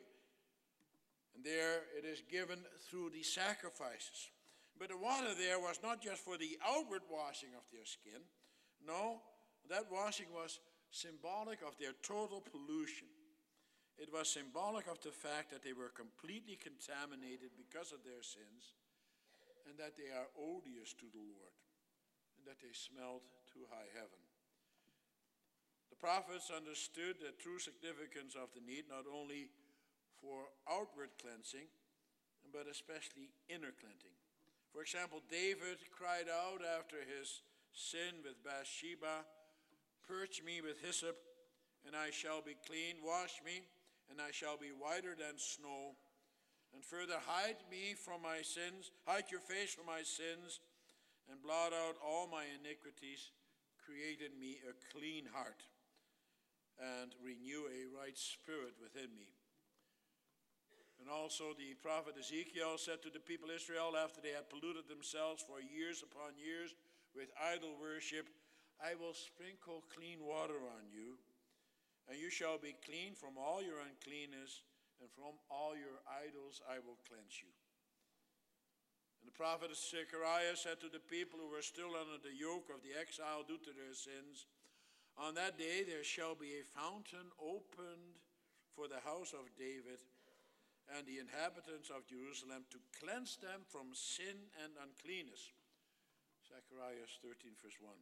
And 1.36 1.44
there 1.44 1.88
it 1.98 2.06
is 2.06 2.22
given 2.30 2.60
through 2.89 3.12
the 3.12 3.24
sacrifices. 3.24 4.30
But 4.77 4.89
the 4.89 4.98
water 4.98 5.36
there 5.38 5.60
was 5.60 5.80
not 5.84 6.01
just 6.01 6.24
for 6.24 6.38
the 6.38 6.58
outward 6.65 7.01
washing 7.12 7.53
of 7.58 7.63
their 7.72 7.86
skin. 7.86 8.22
No, 8.86 9.22
that 9.70 9.91
washing 9.91 10.27
was 10.34 10.60
symbolic 10.89 11.62
of 11.62 11.77
their 11.77 11.94
total 12.03 12.41
pollution. 12.41 13.08
It 13.98 14.10
was 14.12 14.30
symbolic 14.30 14.88
of 14.88 15.00
the 15.01 15.12
fact 15.12 15.51
that 15.51 15.63
they 15.63 15.74
were 15.74 15.94
completely 15.94 16.58
contaminated 16.58 17.53
because 17.56 17.91
of 17.91 18.03
their 18.03 18.24
sins 18.24 18.74
and 19.70 19.77
that 19.77 19.98
they 19.98 20.10
are 20.13 20.30
odious 20.38 20.94
to 20.98 21.08
the 21.10 21.22
Lord 21.22 21.56
and 22.38 22.44
that 22.50 22.62
they 22.62 22.74
smelled 22.74 23.25
to 23.53 23.68
high 23.70 23.89
heaven. 23.94 24.22
The 25.89 26.00
prophets 26.00 26.50
understood 26.50 27.20
the 27.20 27.36
true 27.38 27.60
significance 27.60 28.34
of 28.34 28.50
the 28.56 28.63
need 28.63 28.89
not 28.89 29.06
only 29.06 29.51
for 30.18 30.50
outward 30.70 31.13
cleansing, 31.22 31.70
but 32.50 32.65
especially 32.65 33.30
inner 33.50 33.74
cleansing. 33.74 34.15
For 34.74 34.82
example, 34.82 35.22
David 35.30 35.84
cried 35.91 36.32
out 36.32 36.63
after 36.63 36.98
his 37.03 37.44
sin 37.74 38.24
with 38.24 38.39
Bathsheba, 38.44 39.27
Purge 40.08 40.41
me 40.44 40.62
with 40.62 40.82
hyssop, 40.82 41.15
and 41.86 41.96
I 41.96 42.10
shall 42.10 42.41
be 42.41 42.56
clean. 42.68 43.00
Wash 43.03 43.39
me, 43.46 43.63
and 44.10 44.20
I 44.20 44.32
shall 44.32 44.58
be 44.58 44.74
whiter 44.75 45.15
than 45.15 45.38
snow. 45.38 45.96
And 46.74 46.84
further, 46.84 47.20
hide 47.28 47.60
me 47.70 47.94
from 47.94 48.24
my 48.24 48.42
sins, 48.42 48.92
hide 49.06 49.28
your 49.30 49.44
face 49.44 49.74
from 49.74 49.86
my 49.86 50.04
sins, 50.04 50.60
and 51.30 51.44
blot 51.44 51.74
out 51.75 52.00
all 52.00 52.28
my 52.32 52.48
iniquities. 52.48 53.32
Create 53.84 54.24
in 54.24 54.40
me 54.40 54.62
a 54.63 54.74
clean 54.94 55.28
heart, 55.34 55.68
and 56.80 57.12
renew 57.20 57.68
a 57.68 57.92
right 57.92 58.16
spirit 58.16 58.80
within 58.80 59.12
me. 59.18 59.28
And 61.01 61.10
also 61.10 61.58
the 61.58 61.74
prophet 61.82 62.13
Ezekiel 62.13 62.78
said 62.78 63.01
to 63.01 63.10
the 63.10 63.20
people 63.20 63.50
Israel 63.50 63.98
after 63.98 64.22
they 64.22 64.38
had 64.38 64.54
polluted 64.54 64.86
themselves 64.86 65.42
for 65.42 65.58
years 65.58 66.06
upon 66.06 66.38
years 66.38 66.78
with 67.18 67.34
idol 67.42 67.74
worship, 67.82 68.30
I 68.78 68.94
will 68.94 69.18
sprinkle 69.18 69.84
clean 69.90 70.22
water 70.22 70.62
on 70.62 70.86
you, 70.94 71.18
and 72.06 72.22
you 72.22 72.30
shall 72.30 72.62
be 72.62 72.78
clean 72.86 73.18
from 73.18 73.34
all 73.34 73.66
your 73.66 73.82
uncleanness, 73.82 74.62
and 75.01 75.10
from 75.17 75.34
all 75.50 75.74
your 75.74 76.05
idols 76.05 76.62
I 76.70 76.77
will 76.77 77.01
cleanse 77.10 77.41
you. 77.41 77.50
And 79.22 79.25
the 79.25 79.38
prophet 79.38 79.74
Zechariah 79.74 80.53
said 80.53 80.77
to 80.81 80.89
the 80.89 81.01
people 81.01 81.41
who 81.41 81.50
were 81.50 81.65
still 81.65 81.98
under 81.98 82.22
the 82.22 82.34
yoke 82.34 82.70
of 82.70 82.86
the 82.86 82.93
exile 82.93 83.41
due 83.41 83.62
to 83.62 83.74
their 83.74 83.93
sins, 83.98 84.46
On 85.17 85.34
that 85.36 85.58
day 85.58 85.81
there 85.81 86.05
shall 86.05 86.38
be 86.38 86.58
a 86.58 86.72
fountain 86.77 87.34
opened 87.41 88.22
for 88.74 88.86
the 88.86 89.01
house 89.01 89.34
of 89.34 89.50
David 89.58 90.01
and 90.98 91.05
the 91.05 91.22
inhabitants 91.22 91.89
of 91.89 92.10
Jerusalem 92.10 92.65
to 92.74 92.81
cleanse 92.98 93.38
them 93.38 93.62
from 93.70 93.93
sin 93.93 94.50
and 94.62 94.74
uncleanness. 94.81 95.53
Zechariah 96.46 97.05
13, 97.22 97.53
verse 97.62 97.77
1. 97.77 97.93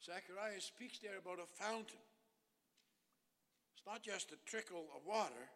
Zechariah 0.00 0.62
speaks 0.62 0.98
there 0.98 1.18
about 1.18 1.42
a 1.42 1.46
fountain. 1.46 2.02
It's 3.82 3.90
not 3.90 4.02
just 4.04 4.30
a 4.30 4.38
trickle 4.46 4.86
of 4.94 5.02
water. 5.04 5.50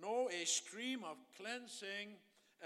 No, 0.00 0.30
a 0.30 0.46
stream 0.46 1.00
of 1.02 1.16
cleansing 1.36 2.14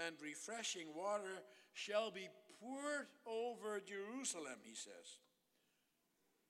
and 0.05 0.13
refreshing 0.21 0.93
water 0.95 1.41
shall 1.73 2.11
be 2.11 2.29
poured 2.61 3.09
over 3.25 3.81
Jerusalem, 3.81 4.61
he 4.61 4.75
says. 4.75 5.17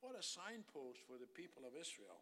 What 0.02 0.20
a 0.20 0.24
signpost 0.24 1.00
for 1.08 1.16
the 1.16 1.32
people 1.40 1.64
of 1.64 1.80
Israel 1.80 2.20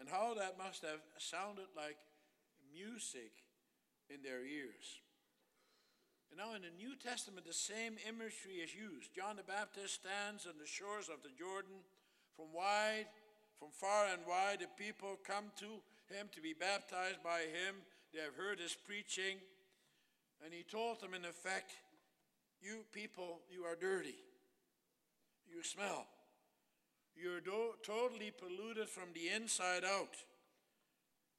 and 0.00 0.08
how 0.08 0.32
that 0.32 0.56
must 0.56 0.80
have 0.80 1.04
sounded 1.18 1.68
like 1.76 2.00
music 2.72 3.36
in 4.08 4.22
their 4.22 4.40
ears. 4.40 5.04
And 6.32 6.40
now 6.40 6.56
in 6.56 6.64
the 6.64 6.72
New 6.72 6.96
Testament, 6.96 7.44
the 7.44 7.52
same 7.52 8.00
imagery 8.08 8.64
is 8.64 8.72
used. 8.72 9.12
John 9.12 9.36
the 9.36 9.44
Baptist 9.44 10.00
stands 10.00 10.48
on 10.48 10.56
the 10.56 10.64
shores 10.64 11.12
of 11.12 11.20
the 11.20 11.28
Jordan. 11.36 11.84
From 12.32 12.48
wide, 12.56 13.12
from 13.62 13.70
far 13.70 14.10
and 14.10 14.26
wide, 14.26 14.58
the 14.58 14.66
people 14.74 15.14
come 15.22 15.54
to 15.54 15.78
him 16.10 16.26
to 16.34 16.42
be 16.42 16.50
baptized 16.50 17.22
by 17.22 17.46
him. 17.46 17.78
They 18.10 18.18
have 18.18 18.34
heard 18.34 18.58
his 18.58 18.74
preaching. 18.74 19.38
And 20.42 20.50
he 20.50 20.66
told 20.66 20.98
them, 20.98 21.14
in 21.14 21.22
effect, 21.22 21.70
You 22.60 22.82
people, 22.90 23.38
you 23.46 23.62
are 23.62 23.78
dirty. 23.78 24.18
You 25.46 25.62
smell. 25.62 26.10
You're 27.14 27.38
do- 27.38 27.78
totally 27.86 28.34
polluted 28.34 28.88
from 28.88 29.14
the 29.14 29.30
inside 29.30 29.84
out. 29.86 30.18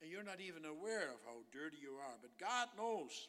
And 0.00 0.10
you're 0.10 0.24
not 0.24 0.40
even 0.40 0.64
aware 0.64 1.12
of 1.12 1.20
how 1.28 1.44
dirty 1.52 1.76
you 1.76 2.00
are. 2.00 2.16
But 2.22 2.40
God 2.40 2.72
knows. 2.80 3.28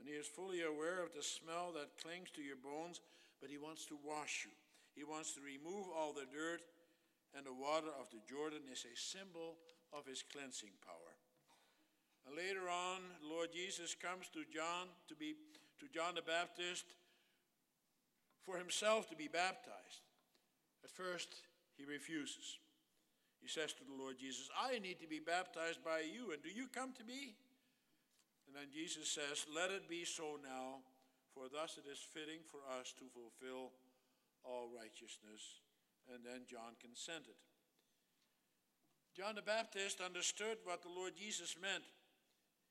And 0.00 0.08
He 0.08 0.14
is 0.14 0.26
fully 0.26 0.66
aware 0.66 1.04
of 1.04 1.14
the 1.14 1.22
smell 1.22 1.70
that 1.78 2.02
clings 2.02 2.34
to 2.34 2.42
your 2.42 2.58
bones, 2.58 2.98
but 3.40 3.48
He 3.48 3.58
wants 3.58 3.86
to 3.86 3.98
wash 4.02 4.42
you. 4.42 4.50
He 4.96 5.04
wants 5.04 5.34
to 5.34 5.40
remove 5.40 5.86
all 5.94 6.12
the 6.12 6.26
dirt, 6.34 6.62
and 7.36 7.44
the 7.44 7.52
water 7.52 7.92
of 8.00 8.10
the 8.10 8.22
Jordan 8.28 8.64
is 8.70 8.84
a 8.84 8.96
symbol 8.96 9.56
of 9.92 10.06
His 10.06 10.22
cleansing 10.22 10.76
power. 10.84 11.14
And 12.26 12.36
later 12.36 12.68
on, 12.68 13.00
Lord 13.24 13.50
Jesus 13.52 13.94
comes 13.94 14.28
to 14.32 14.44
John 14.52 14.88
to 15.08 15.14
be 15.16 15.34
to 15.80 15.86
John 15.88 16.14
the 16.14 16.22
Baptist 16.22 16.84
for 18.48 18.58
himself 18.58 19.08
to 19.10 19.16
be 19.16 19.28
baptized. 19.28 20.08
At 20.82 20.90
first, 20.90 21.28
he 21.76 21.84
refuses. 21.84 22.58
He 23.40 23.48
says 23.48 23.72
to 23.74 23.84
the 23.84 23.94
Lord 23.94 24.18
Jesus, 24.18 24.48
I 24.56 24.78
need 24.80 25.00
to 25.00 25.06
be 25.06 25.20
baptized 25.20 25.84
by 25.84 26.00
you, 26.00 26.32
and 26.32 26.42
do 26.42 26.48
you 26.48 26.66
come 26.66 26.92
to 26.96 27.04
me? 27.04 27.36
And 28.48 28.56
then 28.56 28.72
Jesus 28.72 29.08
says, 29.08 29.46
Let 29.54 29.70
it 29.70 29.88
be 29.88 30.04
so 30.04 30.40
now, 30.42 30.80
For 31.34 31.46
thus 31.52 31.78
it 31.78 31.86
is 31.86 32.00
fitting 32.00 32.40
for 32.42 32.64
us 32.80 32.92
to 32.98 33.04
fulfill 33.12 33.76
all 34.42 34.66
righteousness. 34.74 35.60
And 36.12 36.24
then 36.24 36.42
John 36.48 36.74
consented. 36.80 37.36
John 39.16 39.34
the 39.34 39.42
Baptist 39.42 40.00
understood 40.00 40.58
what 40.64 40.82
the 40.82 40.88
Lord 40.94 41.12
Jesus 41.16 41.56
meant. 41.60 41.84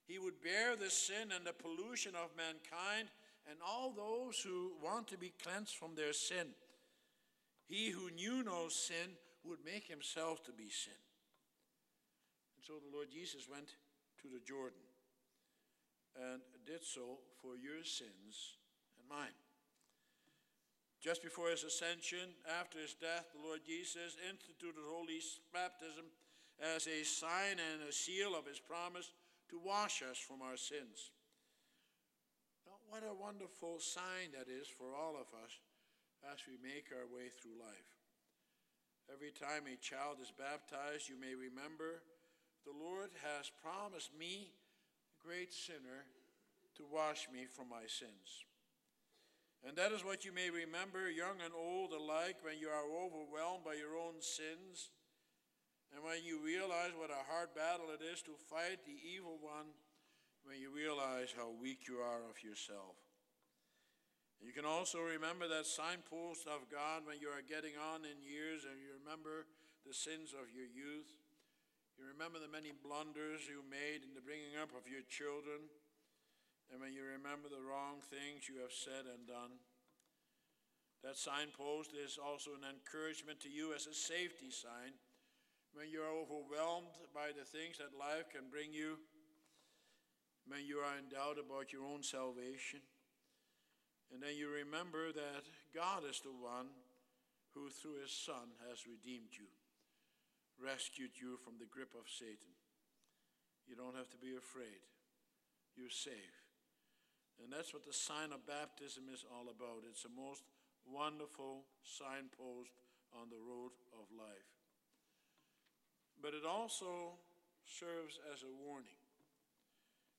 He 0.08 0.18
would 0.18 0.42
bear 0.42 0.76
the 0.76 0.90
sin 0.90 1.36
and 1.36 1.46
the 1.46 1.54
pollution 1.54 2.14
of 2.16 2.36
mankind 2.38 3.10
and 3.50 3.60
all 3.66 3.92
those 3.92 4.40
who 4.40 4.72
want 4.82 5.08
to 5.10 5.18
be 5.18 5.34
cleansed 5.44 5.76
from 5.76 5.96
their 5.96 6.14
sin. 6.14 6.56
He 7.66 7.90
who 7.90 8.10
knew 8.12 8.44
no 8.44 8.70
sin 8.70 9.20
would 9.44 9.60
make 9.66 9.88
himself 9.88 10.44
to 10.46 10.52
be 10.52 10.70
sin. 10.70 10.96
And 12.56 12.64
so 12.66 12.74
the 12.80 12.96
Lord 12.96 13.12
Jesus 13.12 13.48
went 13.50 13.76
to 14.22 14.28
the 14.28 14.40
Jordan 14.40 14.88
and 16.16 16.42
did 16.66 16.84
so 16.84 17.20
for 17.42 17.56
your 17.56 17.84
sins. 17.84 18.58
Just 21.08 21.24
before 21.24 21.48
his 21.48 21.64
ascension, 21.64 22.36
after 22.60 22.84
his 22.84 22.92
death, 22.92 23.32
the 23.32 23.40
Lord 23.40 23.64
Jesus 23.64 24.20
instituted 24.28 24.84
holy 24.84 25.24
baptism 25.56 26.12
as 26.60 26.84
a 26.84 27.08
sign 27.08 27.64
and 27.64 27.88
a 27.88 27.96
seal 27.96 28.36
of 28.36 28.44
his 28.44 28.60
promise 28.60 29.16
to 29.48 29.56
wash 29.56 30.04
us 30.04 30.20
from 30.20 30.44
our 30.44 30.60
sins. 30.60 31.16
Now, 32.68 32.76
what 32.92 33.08
a 33.08 33.16
wonderful 33.16 33.80
sign 33.80 34.36
that 34.36 34.52
is 34.52 34.68
for 34.68 34.92
all 34.92 35.16
of 35.16 35.32
us 35.32 35.56
as 36.28 36.44
we 36.44 36.60
make 36.60 36.92
our 36.92 37.08
way 37.08 37.32
through 37.32 37.56
life. 37.56 37.96
Every 39.08 39.32
time 39.32 39.64
a 39.64 39.80
child 39.80 40.20
is 40.20 40.36
baptized, 40.36 41.08
you 41.08 41.16
may 41.16 41.40
remember 41.40 42.04
the 42.68 42.76
Lord 42.76 43.16
has 43.24 43.48
promised 43.64 44.12
me, 44.12 44.52
a 45.08 45.16
great 45.24 45.56
sinner, 45.56 46.04
to 46.76 46.84
wash 46.84 47.32
me 47.32 47.48
from 47.48 47.72
my 47.72 47.88
sins. 47.88 48.44
And 49.66 49.76
that 49.76 49.92
is 49.92 50.06
what 50.06 50.24
you 50.24 50.32
may 50.32 50.50
remember, 50.50 51.10
young 51.10 51.42
and 51.44 51.54
old 51.54 51.92
alike, 51.94 52.38
when 52.42 52.60
you 52.60 52.70
are 52.70 52.86
overwhelmed 52.86 53.66
by 53.66 53.74
your 53.74 53.98
own 53.98 54.22
sins, 54.22 54.92
and 55.96 56.04
when 56.04 56.22
you 56.24 56.44
realize 56.44 56.92
what 56.94 57.10
a 57.10 57.28
hard 57.32 57.56
battle 57.56 57.90
it 57.96 58.04
is 58.04 58.22
to 58.28 58.36
fight 58.52 58.84
the 58.84 59.00
evil 59.02 59.40
one, 59.40 59.72
when 60.44 60.60
you 60.60 60.72
realize 60.72 61.36
how 61.36 61.52
weak 61.52 61.88
you 61.88 62.00
are 62.00 62.24
of 62.24 62.40
yourself. 62.40 62.96
You 64.40 64.54
can 64.54 64.64
also 64.64 65.02
remember 65.02 65.50
that 65.50 65.66
signpost 65.66 66.46
of 66.46 66.70
God 66.70 67.04
when 67.04 67.20
you 67.20 67.28
are 67.28 67.44
getting 67.44 67.74
on 67.76 68.06
in 68.06 68.22
years 68.22 68.64
and 68.64 68.78
you 68.78 68.94
remember 69.02 69.50
the 69.84 69.96
sins 69.96 70.32
of 70.32 70.54
your 70.54 70.70
youth. 70.70 71.10
You 71.98 72.06
remember 72.06 72.38
the 72.38 72.52
many 72.52 72.70
blunders 72.70 73.50
you 73.50 73.66
made 73.66 74.06
in 74.06 74.14
the 74.14 74.22
bringing 74.22 74.54
up 74.62 74.70
of 74.78 74.86
your 74.86 75.02
children, 75.10 75.66
and 76.72 76.82
when 76.82 76.92
you 76.92 77.04
remember 77.04 77.48
the 77.48 77.64
wrong 77.64 78.04
things 78.04 78.48
you 78.48 78.60
have 78.60 78.76
said 78.76 79.08
and 79.08 79.28
done. 79.28 79.60
That 81.06 81.16
signpost 81.16 81.94
is 81.94 82.18
also 82.18 82.58
an 82.58 82.66
encouragement 82.68 83.40
to 83.46 83.52
you 83.54 83.72
as 83.72 83.88
a 83.88 83.94
safety 83.94 84.50
sign 84.50 84.98
when 85.72 85.88
you're 85.94 86.10
overwhelmed 86.10 86.98
by 87.14 87.32
the 87.32 87.46
things 87.46 87.78
that 87.78 87.94
life 87.94 88.28
can 88.34 88.50
bring 88.50 88.74
you, 88.74 88.98
when 90.50 90.66
you 90.66 90.82
are 90.82 90.98
in 90.98 91.08
doubt 91.14 91.38
about 91.38 91.70
your 91.72 91.86
own 91.86 92.02
salvation. 92.02 92.82
And 94.10 94.24
then 94.24 94.36
you 94.36 94.50
remember 94.50 95.14
that 95.14 95.46
God 95.76 96.02
is 96.08 96.20
the 96.20 96.34
one 96.34 96.74
who, 97.54 97.70
through 97.70 98.02
his 98.02 98.12
Son, 98.12 98.58
has 98.66 98.90
redeemed 98.90 99.38
you 99.38 99.48
rescued 100.62 101.14
you 101.22 101.38
from 101.38 101.54
the 101.60 101.70
grip 101.70 101.94
of 101.94 102.10
Satan. 102.10 102.58
You 103.68 103.76
don't 103.76 103.96
have 103.96 104.10
to 104.10 104.18
be 104.18 104.34
afraid. 104.34 104.82
You're 105.76 105.94
safe. 105.94 106.47
And 107.44 107.54
that's 107.54 107.74
what 107.74 107.86
the 107.86 107.94
sign 107.94 108.34
of 108.34 108.46
baptism 108.48 109.06
is 109.14 109.24
all 109.30 109.50
about. 109.50 109.86
It's 109.90 110.04
the 110.04 110.14
most 110.16 110.44
wonderful 110.86 111.64
signpost 111.84 112.74
on 113.14 113.30
the 113.30 113.40
road 113.40 113.72
of 113.94 114.10
life. 114.18 114.52
But 116.22 116.34
it 116.34 116.46
also 116.46 117.20
serves 117.66 118.20
as 118.34 118.44
a 118.44 118.52
warning. 118.66 118.98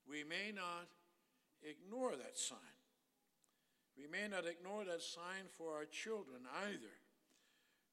We 0.08 0.24
may 0.24 0.52
not 0.54 0.88
ignore 1.62 2.12
that 2.12 2.38
sign. 2.38 2.76
We 3.96 4.06
may 4.06 4.28
not 4.28 4.46
ignore 4.46 4.84
that 4.84 5.02
sign 5.02 5.50
for 5.50 5.74
our 5.74 5.84
children 5.84 6.46
either. 6.70 6.96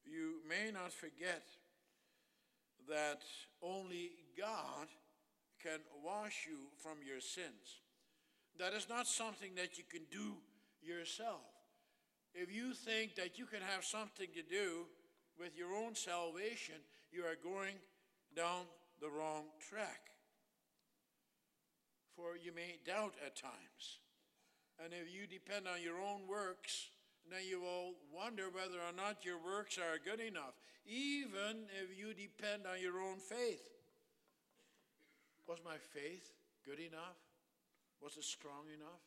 You 0.05 0.41
may 0.47 0.71
not 0.71 0.93
forget 0.93 1.43
that 2.87 3.23
only 3.61 4.11
God 4.37 4.87
can 5.61 5.79
wash 6.03 6.45
you 6.47 6.69
from 6.77 6.99
your 7.05 7.19
sins. 7.19 7.81
That 8.59 8.73
is 8.73 8.87
not 8.87 9.07
something 9.07 9.55
that 9.55 9.77
you 9.77 9.83
can 9.89 10.03
do 10.11 10.35
yourself. 10.81 11.43
If 12.33 12.53
you 12.53 12.73
think 12.73 13.15
that 13.15 13.37
you 13.37 13.45
can 13.45 13.61
have 13.61 13.83
something 13.83 14.27
to 14.35 14.43
do 14.43 14.85
with 15.39 15.57
your 15.57 15.73
own 15.73 15.95
salvation, 15.95 16.75
you 17.11 17.23
are 17.23 17.37
going 17.41 17.75
down 18.35 18.67
the 19.01 19.09
wrong 19.09 19.45
track. 19.69 20.11
For 22.15 22.37
you 22.41 22.53
may 22.53 22.79
doubt 22.85 23.13
at 23.25 23.35
times. 23.35 23.99
And 24.83 24.93
if 24.93 25.13
you 25.13 25.27
depend 25.27 25.67
on 25.67 25.81
your 25.81 25.99
own 25.99 26.27
works, 26.27 26.89
then 27.29 27.41
you 27.47 27.59
will 27.61 27.95
wonder 28.13 28.49
whether 28.51 28.79
or 28.79 28.95
not 28.95 29.25
your 29.25 29.39
works 29.39 29.77
are 29.77 29.97
good 30.03 30.19
enough, 30.19 30.55
even 30.85 31.67
if 31.81 31.97
you 31.97 32.13
depend 32.13 32.63
on 32.67 32.81
your 32.81 32.99
own 33.01 33.17
faith. 33.17 33.63
Was 35.47 35.59
my 35.63 35.77
faith 35.93 36.31
good 36.65 36.79
enough? 36.79 37.24
Was 38.01 38.17
it 38.17 38.23
strong 38.23 38.67
enough? 38.73 39.03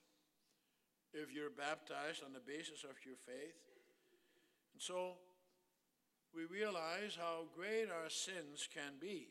If 1.12 1.33
you're 1.33 1.51
baptized 1.51 2.22
on 2.24 2.33
the 2.33 2.40
basis 2.40 2.85
of 2.85 2.96
your 3.05 3.16
faith. 3.27 3.57
And 4.74 4.83
so 4.83 5.14
we 6.35 6.44
realize 6.44 7.16
how 7.16 7.44
great 7.57 7.88
our 7.90 8.11
sins 8.11 8.68
can 8.72 9.01
be, 9.01 9.29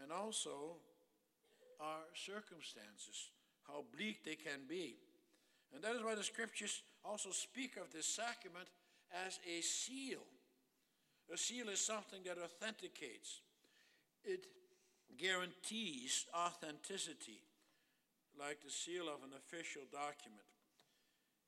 and 0.00 0.12
also 0.12 0.76
our 1.80 2.06
circumstances, 2.14 3.30
how 3.66 3.84
bleak 3.94 4.24
they 4.24 4.36
can 4.36 4.66
be. 4.68 4.96
And 5.74 5.82
that 5.82 5.96
is 5.96 6.02
why 6.02 6.14
the 6.14 6.22
scriptures 6.22 6.82
also 7.04 7.30
speak 7.30 7.76
of 7.76 7.92
this 7.92 8.06
sacrament 8.06 8.68
as 9.26 9.38
a 9.46 9.60
seal. 9.60 10.22
A 11.32 11.36
seal 11.36 11.68
is 11.68 11.80
something 11.80 12.20
that 12.26 12.38
authenticates, 12.38 13.40
it 14.24 14.46
guarantees 15.18 16.26
authenticity, 16.34 17.40
like 18.38 18.60
the 18.62 18.72
seal 18.72 19.08
of 19.08 19.24
an 19.24 19.36
official 19.36 19.82
document. 19.90 20.46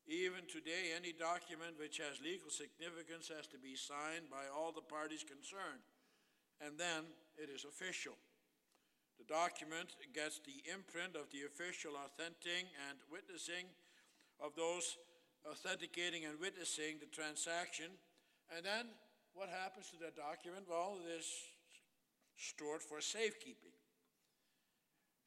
Even 0.05 0.45
today, 0.45 0.93
any 0.93 1.09
document 1.11 1.81
which 1.81 1.97
has 1.97 2.21
legal 2.21 2.53
significance 2.53 3.31
has 3.33 3.49
to 3.49 3.57
be 3.57 3.73
signed 3.73 4.29
by 4.29 4.45
all 4.53 4.69
the 4.69 4.85
parties 4.85 5.25
concerned, 5.25 5.81
and 6.61 6.77
then 6.77 7.09
it 7.41 7.49
is 7.49 7.65
official. 7.65 8.13
The 9.17 9.25
document 9.25 9.95
gets 10.13 10.39
the 10.43 10.61
imprint 10.69 11.15
of 11.15 11.31
the 11.31 11.47
official 11.47 11.97
authenticating 11.97 12.69
and 12.85 12.99
witnessing 13.09 13.65
of 14.37 14.53
those 14.53 14.97
authenticating 15.47 16.25
and 16.25 16.39
witnessing 16.39 16.99
the 16.99 17.09
transaction. 17.09 17.89
And 18.51 18.65
then 18.65 18.91
what 19.33 19.49
happens 19.49 19.89
to 19.91 19.97
that 20.03 20.15
document? 20.15 20.65
Well, 20.69 20.99
it 21.01 21.19
is 21.19 21.27
stored 22.37 22.81
for 22.81 22.99
safekeeping. 22.99 23.74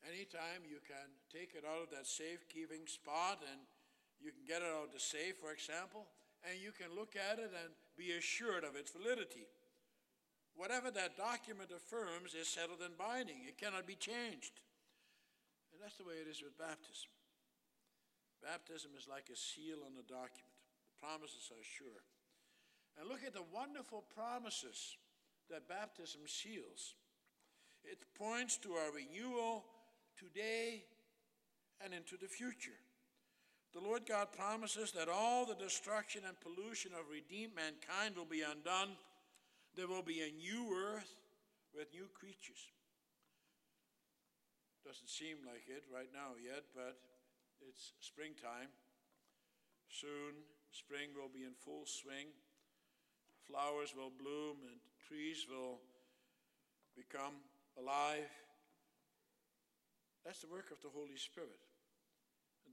Anytime 0.09 0.65
you 0.65 0.81
can 0.89 1.05
take 1.29 1.53
it 1.53 1.69
out 1.69 1.85
of 1.85 1.93
that 1.93 2.09
safekeeping 2.09 2.89
spot 2.89 3.45
and 3.45 3.61
you 4.17 4.33
can 4.33 4.41
get 4.49 4.65
it 4.65 4.73
out 4.73 4.89
of 4.89 4.93
the 4.97 5.05
safe, 5.05 5.37
for 5.37 5.53
example, 5.53 6.09
and 6.49 6.57
you 6.57 6.73
can 6.73 6.97
look 6.97 7.13
at 7.13 7.37
it 7.37 7.53
and 7.53 7.77
be 7.93 8.17
assured 8.17 8.65
of 8.65 8.73
its 8.73 8.89
validity. 8.89 9.45
Whatever 10.57 10.89
that 10.97 11.21
document 11.21 11.69
affirms 11.69 12.33
is 12.33 12.49
settled 12.49 12.81
and 12.81 12.97
binding, 12.97 13.45
it 13.45 13.61
cannot 13.61 13.85
be 13.85 14.01
changed. 14.01 14.65
And 15.77 15.79
that's 15.79 16.01
the 16.01 16.09
way 16.09 16.17
it 16.25 16.27
is 16.27 16.41
with 16.41 16.57
baptism. 16.57 17.13
Baptism 18.41 18.97
is 18.97 19.05
like 19.05 19.29
a 19.29 19.37
seal 19.37 19.85
on 19.85 19.93
a 20.01 20.07
document. 20.09 20.57
The 20.89 20.97
promises 21.05 21.53
are 21.53 21.69
sure. 21.77 22.01
And 22.97 23.13
look 23.13 23.29
at 23.29 23.37
the 23.37 23.47
wonderful 23.53 24.09
promises 24.09 24.97
that 25.53 25.69
baptism 25.69 26.25
seals. 26.25 26.97
It 27.85 28.01
points 28.17 28.57
to 28.65 28.73
our 28.73 28.91
renewal 28.91 29.69
today 30.19 30.85
and 31.85 31.95
into 31.95 32.17
the 32.21 32.27
future. 32.27 32.79
The 33.73 33.81
Lord 33.81 34.03
God 34.09 34.29
promises 34.33 34.93
that 34.93 35.09
all 35.09 35.47
the 35.47 35.55
destruction 35.55 36.23
and 36.27 36.35
pollution 36.41 36.93
of 36.93 37.11
redeemed 37.13 37.55
mankind 37.55 38.17
will 38.17 38.29
be 38.29 38.43
undone. 38.43 38.97
There 39.77 39.87
will 39.87 40.03
be 40.03 40.21
a 40.21 40.33
new 40.33 40.75
earth 40.75 41.15
with 41.77 41.93
new 41.93 42.09
creatures. 42.15 42.73
Doesn't 44.85 45.09
seem 45.11 45.37
like 45.45 45.69
it 45.69 45.85
right 45.93 46.09
now 46.15 46.33
yet, 46.43 46.65
but 46.75 46.97
it's 47.69 47.93
springtime. 48.01 48.73
Soon, 49.89 50.41
spring 50.73 51.11
will 51.15 51.29
be 51.29 51.45
in 51.45 51.53
full 51.53 51.85
swing. 51.85 52.33
Flowers 53.47 53.95
will 53.95 54.11
bloom 54.11 54.65
and 54.65 54.81
trees 55.07 55.47
will 55.49 55.81
become 56.97 57.35
alive. 57.79 58.29
That's 60.25 60.41
the 60.41 60.51
work 60.53 60.71
of 60.71 60.81
the 60.83 60.93
Holy 60.93 61.17
Spirit. 61.17 61.61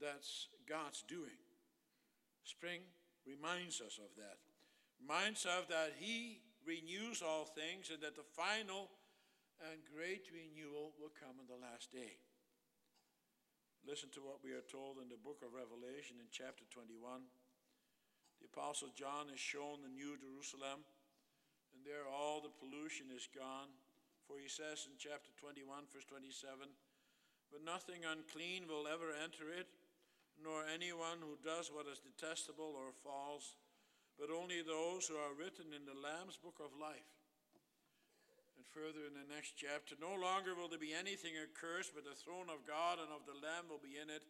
That's 0.00 0.48
God's 0.68 1.02
doing. 1.08 1.40
Spring 2.44 2.80
reminds 3.26 3.80
us 3.80 3.98
of 3.98 4.14
that. 4.16 4.38
Reminds 5.00 5.46
us 5.46 5.66
that 5.68 5.96
He 5.98 6.40
renews 6.66 7.22
all 7.22 7.44
things 7.46 7.90
and 7.90 8.02
that 8.02 8.16
the 8.16 8.26
final 8.36 8.90
and 9.62 9.80
great 9.88 10.28
renewal 10.28 10.92
will 11.00 11.12
come 11.16 11.40
in 11.40 11.48
the 11.48 11.58
last 11.58 11.88
day. 11.90 12.20
Listen 13.86 14.10
to 14.18 14.20
what 14.20 14.42
we 14.42 14.50
are 14.50 14.66
told 14.66 14.98
in 14.98 15.06
the 15.06 15.22
book 15.22 15.46
of 15.46 15.54
Revelation 15.54 16.18
in 16.18 16.26
chapter 16.34 16.66
21. 16.74 17.22
The 18.42 18.50
Apostle 18.50 18.90
John 18.92 19.30
is 19.30 19.40
shown 19.40 19.80
the 19.80 19.94
New 19.94 20.18
Jerusalem, 20.18 20.82
and 21.72 21.80
there 21.86 22.04
all 22.10 22.42
the 22.42 22.52
pollution 22.52 23.08
is 23.14 23.30
gone. 23.30 23.70
For 24.26 24.42
he 24.42 24.50
says 24.50 24.90
in 24.90 24.98
chapter 24.98 25.30
21, 25.38 25.86
verse 25.94 26.02
27, 26.10 26.66
But 27.50 27.64
nothing 27.64 28.02
unclean 28.02 28.66
will 28.66 28.90
ever 28.90 29.14
enter 29.14 29.48
it, 29.48 29.70
nor 30.42 30.66
anyone 30.68 31.22
who 31.24 31.40
does 31.40 31.72
what 31.72 31.88
is 31.88 32.02
detestable 32.02 32.76
or 32.76 32.92
false, 32.92 33.56
but 34.20 34.32
only 34.32 34.60
those 34.60 35.08
who 35.08 35.16
are 35.16 35.36
written 35.36 35.72
in 35.72 35.84
the 35.88 35.96
Lamb's 35.96 36.36
book 36.36 36.60
of 36.60 36.76
life. 36.76 37.12
And 38.56 38.64
further 38.64 39.04
in 39.08 39.16
the 39.16 39.28
next 39.28 39.56
chapter, 39.56 39.96
no 39.96 40.16
longer 40.16 40.56
will 40.56 40.68
there 40.68 40.80
be 40.80 40.96
anything 40.96 41.36
accursed, 41.36 41.92
but 41.92 42.04
the 42.04 42.16
throne 42.16 42.48
of 42.48 42.68
God 42.68 43.00
and 43.00 43.12
of 43.12 43.28
the 43.28 43.36
Lamb 43.36 43.68
will 43.68 43.80
be 43.80 44.00
in 44.00 44.08
it, 44.08 44.24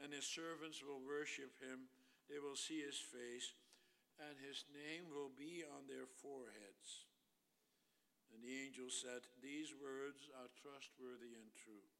and 0.00 0.12
his 0.12 0.28
servants 0.28 0.80
will 0.80 1.00
worship 1.00 1.56
him. 1.60 1.88
They 2.28 2.40
will 2.40 2.56
see 2.56 2.80
his 2.80 3.00
face, 3.00 3.52
and 4.20 4.36
his 4.40 4.64
name 4.72 5.08
will 5.12 5.32
be 5.32 5.64
on 5.64 5.88
their 5.88 6.08
foreheads. 6.20 7.08
And 8.32 8.40
the 8.40 8.52
angel 8.64 8.88
said, 8.88 9.28
These 9.44 9.76
words 9.76 10.28
are 10.40 10.48
trustworthy 10.56 11.36
and 11.36 11.52
true. 11.52 11.91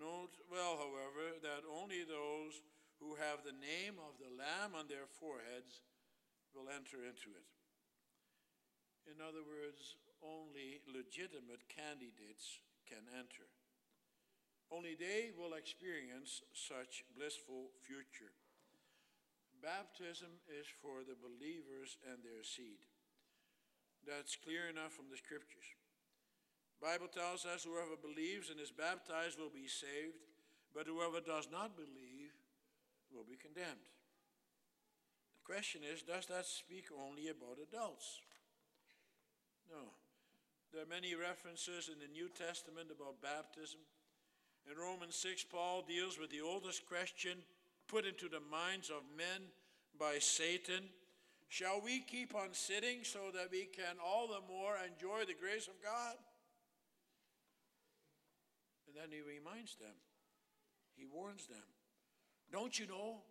Note 0.00 0.32
well, 0.48 0.80
however, 0.80 1.36
that 1.44 1.68
only 1.68 2.08
those 2.08 2.64
who 2.96 3.20
have 3.20 3.44
the 3.44 3.52
name 3.52 4.00
of 4.00 4.16
the 4.16 4.32
Lamb 4.32 4.72
on 4.72 4.88
their 4.88 5.04
foreheads 5.20 5.84
will 6.56 6.72
enter 6.72 7.04
into 7.04 7.36
it. 7.36 7.44
In 9.04 9.20
other 9.20 9.44
words, 9.44 10.00
only 10.24 10.80
legitimate 10.88 11.68
candidates 11.68 12.64
can 12.88 13.04
enter. 13.12 13.44
Only 14.72 14.96
they 14.96 15.36
will 15.36 15.52
experience 15.52 16.40
such 16.56 17.04
blissful 17.12 17.76
future. 17.84 18.32
Baptism 19.60 20.40
is 20.48 20.64
for 20.80 21.04
the 21.04 21.20
believers 21.20 22.00
and 22.08 22.24
their 22.24 22.40
seed. 22.40 22.88
That's 24.08 24.32
clear 24.40 24.72
enough 24.72 24.96
from 24.96 25.12
the 25.12 25.20
scriptures. 25.20 25.76
Bible 26.80 27.08
tells 27.12 27.44
us 27.44 27.64
whoever 27.64 27.96
believes 28.00 28.50
and 28.50 28.58
is 28.58 28.72
baptized 28.72 29.38
will 29.38 29.52
be 29.52 29.68
saved, 29.68 30.16
but 30.74 30.86
whoever 30.86 31.20
does 31.20 31.48
not 31.52 31.76
believe 31.76 32.32
will 33.12 33.24
be 33.28 33.36
condemned. 33.36 33.84
The 35.36 35.52
question 35.52 35.82
is 35.84 36.02
does 36.02 36.26
that 36.26 36.46
speak 36.46 36.88
only 36.96 37.28
about 37.28 37.60
adults? 37.60 38.20
No. 39.68 39.92
There 40.72 40.82
are 40.82 40.88
many 40.88 41.14
references 41.14 41.90
in 41.92 41.98
the 41.98 42.12
New 42.12 42.28
Testament 42.30 42.88
about 42.94 43.20
baptism. 43.20 43.80
In 44.70 44.78
Romans 44.78 45.16
6, 45.16 45.44
Paul 45.44 45.82
deals 45.82 46.18
with 46.18 46.30
the 46.30 46.40
oldest 46.40 46.86
question 46.86 47.38
put 47.88 48.06
into 48.06 48.28
the 48.28 48.40
minds 48.50 48.88
of 48.88 49.02
men 49.16 49.50
by 49.98 50.18
Satan 50.18 50.88
Shall 51.50 51.80
we 51.84 51.98
keep 51.98 52.36
on 52.36 52.50
sitting 52.52 53.02
so 53.02 53.32
that 53.34 53.50
we 53.50 53.64
can 53.64 53.98
all 53.98 54.28
the 54.28 54.40
more 54.48 54.76
enjoy 54.86 55.24
the 55.26 55.34
grace 55.34 55.66
of 55.66 55.82
God? 55.82 56.14
And 58.90 58.98
then 58.98 59.14
he 59.14 59.22
reminds 59.22 59.78
them, 59.78 59.94
he 60.98 61.06
warns 61.06 61.46
them. 61.46 61.62
Don't 62.50 62.74
you 62.74 62.90
know? 62.90 63.22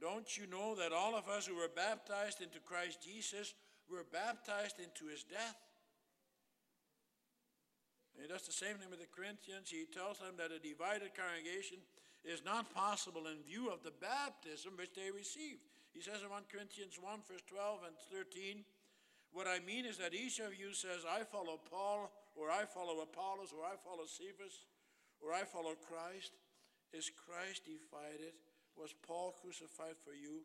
Don't 0.00 0.32
you 0.32 0.48
know 0.48 0.72
that 0.80 0.96
all 0.96 1.12
of 1.12 1.28
us 1.28 1.44
who 1.44 1.56
were 1.56 1.68
baptized 1.68 2.40
into 2.40 2.56
Christ 2.56 3.04
Jesus 3.04 3.52
were 3.84 4.08
baptized 4.08 4.80
into 4.80 5.12
his 5.12 5.28
death? 5.28 5.60
And 8.16 8.24
he 8.24 8.32
does 8.32 8.48
the 8.48 8.56
same 8.56 8.80
thing 8.80 8.88
with 8.88 9.04
the 9.04 9.12
Corinthians. 9.12 9.68
He 9.68 9.84
tells 9.84 10.24
them 10.24 10.40
that 10.40 10.56
a 10.56 10.58
divided 10.58 11.12
congregation 11.12 11.84
is 12.24 12.40
not 12.40 12.72
possible 12.72 13.28
in 13.28 13.44
view 13.44 13.68
of 13.68 13.84
the 13.84 13.92
baptism 13.92 14.72
which 14.80 14.96
they 14.96 15.12
received. 15.12 15.68
He 15.92 16.00
says 16.00 16.24
in 16.24 16.32
1 16.32 16.48
Corinthians 16.48 16.96
1, 16.96 17.28
verse 17.28 17.44
12 17.44 17.92
and 17.92 17.96
13, 18.08 18.64
What 19.32 19.46
I 19.46 19.60
mean 19.62 19.86
is 19.86 19.98
that 19.98 20.14
each 20.14 20.40
of 20.40 20.58
you 20.58 20.74
says, 20.74 21.06
I 21.06 21.22
follow 21.22 21.60
Paul, 21.70 22.10
or 22.34 22.50
I 22.50 22.66
follow 22.66 23.00
Apollos, 23.00 23.54
or 23.54 23.62
I 23.62 23.78
follow 23.78 24.06
Cephas, 24.06 24.66
or 25.22 25.32
I 25.32 25.44
follow 25.46 25.78
Christ. 25.78 26.34
Is 26.92 27.10
Christ 27.14 27.62
divided? 27.62 28.34
Was 28.74 28.94
Paul 29.06 29.34
crucified 29.38 29.94
for 30.02 30.14
you? 30.14 30.42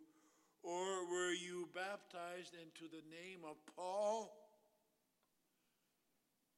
Or 0.62 1.10
were 1.10 1.34
you 1.34 1.70
baptized 1.74 2.54
into 2.54 2.86
the 2.90 3.02
name 3.10 3.42
of 3.42 3.58
Paul? 3.76 4.30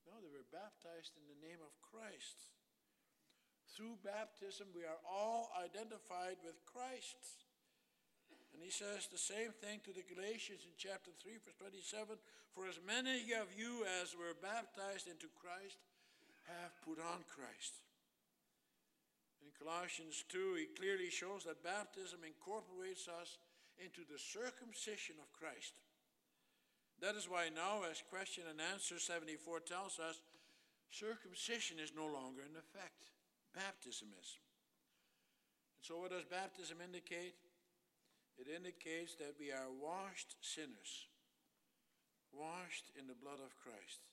No, 0.07 0.19
they 0.19 0.31
were 0.31 0.47
baptized 0.51 1.15
in 1.15 1.27
the 1.31 1.39
name 1.43 1.59
of 1.63 1.75
Christ. 1.79 2.51
Through 3.75 3.99
baptism, 4.03 4.67
we 4.75 4.83
are 4.83 4.99
all 5.07 5.51
identified 5.59 6.39
with 6.43 6.59
Christ. 6.65 7.46
And 8.57 8.65
he 8.65 8.73
says 8.73 9.05
the 9.05 9.21
same 9.21 9.53
thing 9.61 9.85
to 9.85 9.93
the 9.93 10.01
Galatians 10.09 10.65
in 10.65 10.73
chapter 10.81 11.13
3, 11.13 11.37
verse 11.45 11.53
27 11.61 12.17
For 12.57 12.65
as 12.65 12.81
many 12.81 13.37
of 13.37 13.53
you 13.53 13.85
as 14.01 14.17
were 14.17 14.33
baptized 14.33 15.05
into 15.05 15.29
Christ 15.37 15.77
have 16.49 16.73
put 16.81 16.97
on 16.97 17.21
Christ. 17.29 17.85
In 19.45 19.53
Colossians 19.61 20.25
2, 20.33 20.57
he 20.57 20.73
clearly 20.73 21.13
shows 21.13 21.45
that 21.45 21.61
baptism 21.61 22.25
incorporates 22.25 23.05
us 23.05 23.37
into 23.77 24.01
the 24.09 24.17
circumcision 24.17 25.21
of 25.21 25.29
Christ. 25.37 25.77
That 26.97 27.13
is 27.13 27.29
why 27.29 27.53
now, 27.53 27.85
as 27.85 28.01
question 28.09 28.49
and 28.49 28.57
answer 28.57 28.97
74 28.97 29.69
tells 29.69 30.01
us, 30.01 30.17
circumcision 30.89 31.77
is 31.77 31.93
no 31.93 32.09
longer 32.09 32.41
in 32.41 32.57
effect. 32.57 33.13
Baptism 33.53 34.09
is. 34.17 34.41
And 35.77 35.85
so, 35.85 36.01
what 36.01 36.09
does 36.09 36.25
baptism 36.25 36.81
indicate? 36.81 37.37
It 38.37 38.47
indicates 38.53 39.15
that 39.15 39.35
we 39.39 39.51
are 39.51 39.73
washed 39.81 40.37
sinners, 40.41 41.09
washed 42.31 42.93
in 42.97 43.07
the 43.07 43.17
blood 43.17 43.41
of 43.41 43.57
Christ. 43.57 44.05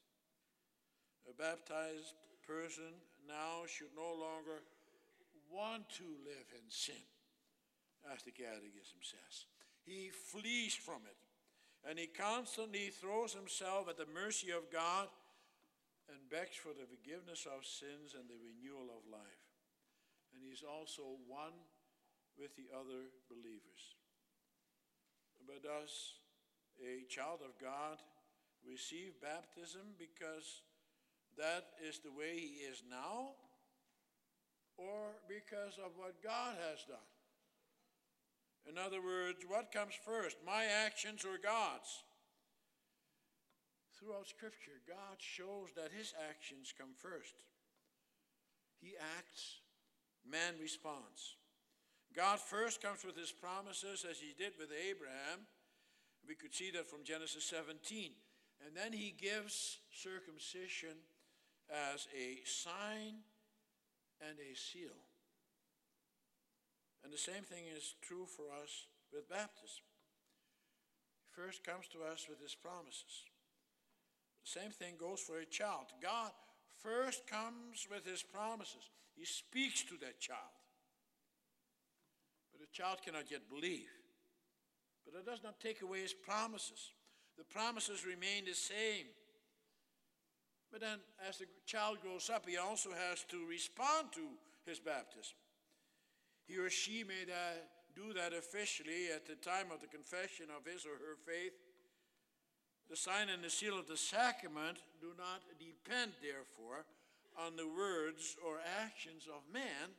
A 1.28 1.34
baptized 1.36 2.16
person 2.46 2.96
now 3.28 3.68
should 3.68 3.92
no 3.96 4.16
longer 4.16 4.64
want 5.52 5.88
to 6.00 6.08
live 6.24 6.48
in 6.56 6.66
sin, 6.68 7.04
as 8.12 8.24
the 8.24 8.32
Catechism 8.32 9.00
says. 9.04 9.46
He 9.84 10.08
flees 10.08 10.74
from 10.74 11.04
it, 11.04 11.20
and 11.88 11.98
he 11.98 12.08
constantly 12.08 12.88
throws 12.88 13.32
himself 13.32 13.88
at 13.88 13.96
the 13.96 14.08
mercy 14.12 14.50
of 14.50 14.72
God 14.72 15.08
and 16.08 16.28
begs 16.28 16.56
for 16.56 16.72
the 16.72 16.88
forgiveness 16.88 17.44
of 17.48 17.64
sins 17.64 18.16
and 18.16 18.28
the 18.28 18.40
renewal 18.40 18.88
of 18.92 19.04
life. 19.08 19.44
And 20.32 20.40
he's 20.44 20.64
also 20.64 21.20
one 21.28 21.56
with 22.36 22.56
the 22.56 22.72
other 22.72 23.12
believers. 23.28 23.96
But 25.46 25.62
does 25.62 26.18
a 26.80 27.04
child 27.08 27.40
of 27.44 27.60
God 27.60 27.98
receive 28.66 29.20
baptism 29.20 29.94
because 29.98 30.62
that 31.36 31.66
is 31.86 32.00
the 32.00 32.12
way 32.12 32.38
he 32.38 32.64
is 32.64 32.82
now? 32.88 33.36
Or 34.76 35.20
because 35.28 35.78
of 35.78 35.92
what 35.96 36.22
God 36.22 36.56
has 36.70 36.84
done? 36.88 37.10
In 38.68 38.78
other 38.78 39.02
words, 39.02 39.44
what 39.46 39.72
comes 39.72 39.94
first, 40.04 40.36
my 40.44 40.64
actions 40.64 41.24
or 41.24 41.38
God's? 41.38 42.02
Throughout 43.98 44.26
Scripture, 44.26 44.80
God 44.88 45.18
shows 45.18 45.68
that 45.76 45.92
his 45.96 46.14
actions 46.28 46.74
come 46.76 46.96
first. 46.96 47.34
He 48.80 48.94
acts, 49.18 49.60
man 50.28 50.54
responds. 50.60 51.36
God 52.16 52.38
first 52.38 52.80
comes 52.80 53.04
with 53.04 53.18
his 53.18 53.32
promises 53.32 54.06
as 54.08 54.18
he 54.18 54.34
did 54.38 54.52
with 54.58 54.70
Abraham. 54.70 55.46
We 56.26 56.34
could 56.34 56.54
see 56.54 56.70
that 56.70 56.88
from 56.88 57.04
Genesis 57.04 57.44
17. 57.44 58.12
And 58.64 58.76
then 58.76 58.92
he 58.92 59.14
gives 59.18 59.78
circumcision 59.92 60.96
as 61.68 62.06
a 62.14 62.38
sign 62.46 63.26
and 64.22 64.38
a 64.38 64.54
seal. 64.54 64.94
And 67.02 67.12
the 67.12 67.18
same 67.18 67.42
thing 67.42 67.64
is 67.76 67.94
true 68.00 68.26
for 68.26 68.46
us 68.62 68.86
with 69.12 69.28
baptism. 69.28 69.84
He 71.26 71.42
first 71.42 71.64
comes 71.64 71.88
to 71.92 71.98
us 72.10 72.26
with 72.28 72.40
his 72.40 72.54
promises. 72.54 73.26
The 74.44 74.60
same 74.60 74.70
thing 74.70 74.94
goes 74.98 75.20
for 75.20 75.38
a 75.38 75.44
child. 75.44 75.92
God 76.00 76.30
first 76.80 77.26
comes 77.26 77.86
with 77.90 78.06
his 78.06 78.22
promises, 78.22 78.88
he 79.16 79.24
speaks 79.24 79.82
to 79.84 79.96
that 80.00 80.20
child. 80.20 80.53
Child 82.74 83.02
cannot 83.04 83.30
yet 83.30 83.48
believe. 83.48 83.88
But 85.06 85.18
it 85.18 85.24
does 85.24 85.44
not 85.44 85.60
take 85.60 85.80
away 85.82 86.00
his 86.00 86.12
promises. 86.12 86.90
The 87.38 87.44
promises 87.44 88.04
remain 88.04 88.46
the 88.46 88.54
same. 88.54 89.06
But 90.72 90.80
then, 90.80 90.98
as 91.28 91.38
the 91.38 91.46
child 91.66 91.98
grows 92.02 92.28
up, 92.28 92.48
he 92.48 92.56
also 92.56 92.90
has 92.90 93.22
to 93.30 93.46
respond 93.46 94.08
to 94.14 94.26
his 94.66 94.80
baptism. 94.80 95.38
He 96.48 96.58
or 96.58 96.68
she 96.68 97.04
may 97.04 97.24
do 97.94 98.12
that 98.12 98.32
officially 98.32 99.06
at 99.14 99.24
the 99.24 99.36
time 99.36 99.70
of 99.72 99.80
the 99.80 99.86
confession 99.86 100.46
of 100.50 100.66
his 100.66 100.84
or 100.84 100.98
her 100.98 101.16
faith, 101.24 101.54
the 102.90 102.96
sign 102.96 103.28
and 103.28 103.42
the 103.42 103.50
seal 103.50 103.78
of 103.78 103.86
the 103.86 103.96
sacrament 103.96 104.78
do 105.00 105.12
not 105.16 105.42
depend, 105.60 106.12
therefore, 106.20 106.84
on 107.38 107.56
the 107.56 107.68
words 107.68 108.36
or 108.44 108.58
actions 108.82 109.28
of 109.28 109.42
man, 109.52 109.94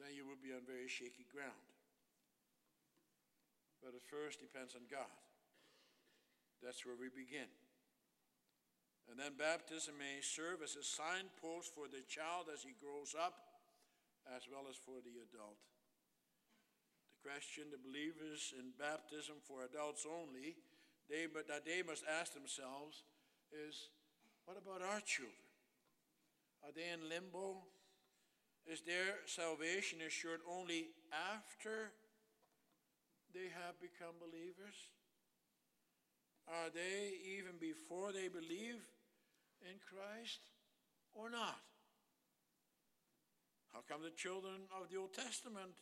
then 0.00 0.16
you 0.16 0.24
will 0.24 0.40
be 0.40 0.56
on 0.56 0.64
very 0.64 0.88
shaky 0.88 1.28
ground. 1.28 1.68
But 3.80 3.96
it 3.96 4.04
first 4.04 4.40
depends 4.40 4.76
on 4.76 4.88
God. 4.88 5.08
That's 6.60 6.84
where 6.84 6.96
we 6.96 7.08
begin. 7.08 7.48
And 9.08 9.18
then 9.18 9.34
baptism 9.34 9.96
may 9.96 10.20
serve 10.22 10.62
as 10.62 10.76
a 10.76 10.84
signpost 10.84 11.72
for 11.74 11.88
the 11.88 12.04
child 12.06 12.52
as 12.52 12.62
he 12.62 12.76
grows 12.76 13.16
up, 13.16 13.34
as 14.28 14.46
well 14.46 14.68
as 14.68 14.76
for 14.76 15.00
the 15.02 15.24
adult. 15.24 15.58
The 17.10 17.24
question 17.24 17.72
the 17.72 17.80
believers 17.80 18.54
in 18.54 18.76
baptism 18.76 19.42
for 19.42 19.64
adults 19.64 20.06
only, 20.06 20.60
they, 21.08 21.26
but 21.26 21.48
that 21.48 21.66
they 21.66 21.82
must 21.82 22.04
ask 22.06 22.36
themselves 22.36 23.02
is 23.50 23.90
what 24.44 24.60
about 24.60 24.84
our 24.84 25.00
children? 25.02 25.34
Are 26.62 26.70
they 26.70 26.92
in 26.92 27.08
limbo? 27.08 27.66
Is 28.66 28.82
their 28.82 29.18
salvation 29.26 29.98
assured 30.06 30.40
only 30.48 30.88
after 31.12 31.92
they 33.34 33.48
have 33.50 33.80
become 33.80 34.14
believers? 34.20 34.76
Are 36.48 36.70
they, 36.70 37.14
even 37.38 37.58
before 37.60 38.12
they 38.12 38.28
believe 38.28 38.82
in 39.62 39.78
Christ, 39.78 40.40
or 41.14 41.30
not? 41.30 41.62
How 43.72 43.86
come 43.86 44.02
the 44.02 44.10
children 44.10 44.66
of 44.74 44.90
the 44.90 44.98
Old 44.98 45.14
Testament 45.14 45.78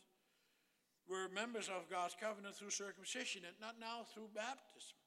were 1.09 1.25
members 1.33 1.69
of 1.73 1.89
God's 1.89 2.13
covenant 2.13 2.53
through 2.53 2.69
circumcision 2.69 3.41
and 3.49 3.57
not 3.57 3.81
now 3.81 4.05
through 4.13 4.29
baptism? 4.37 4.97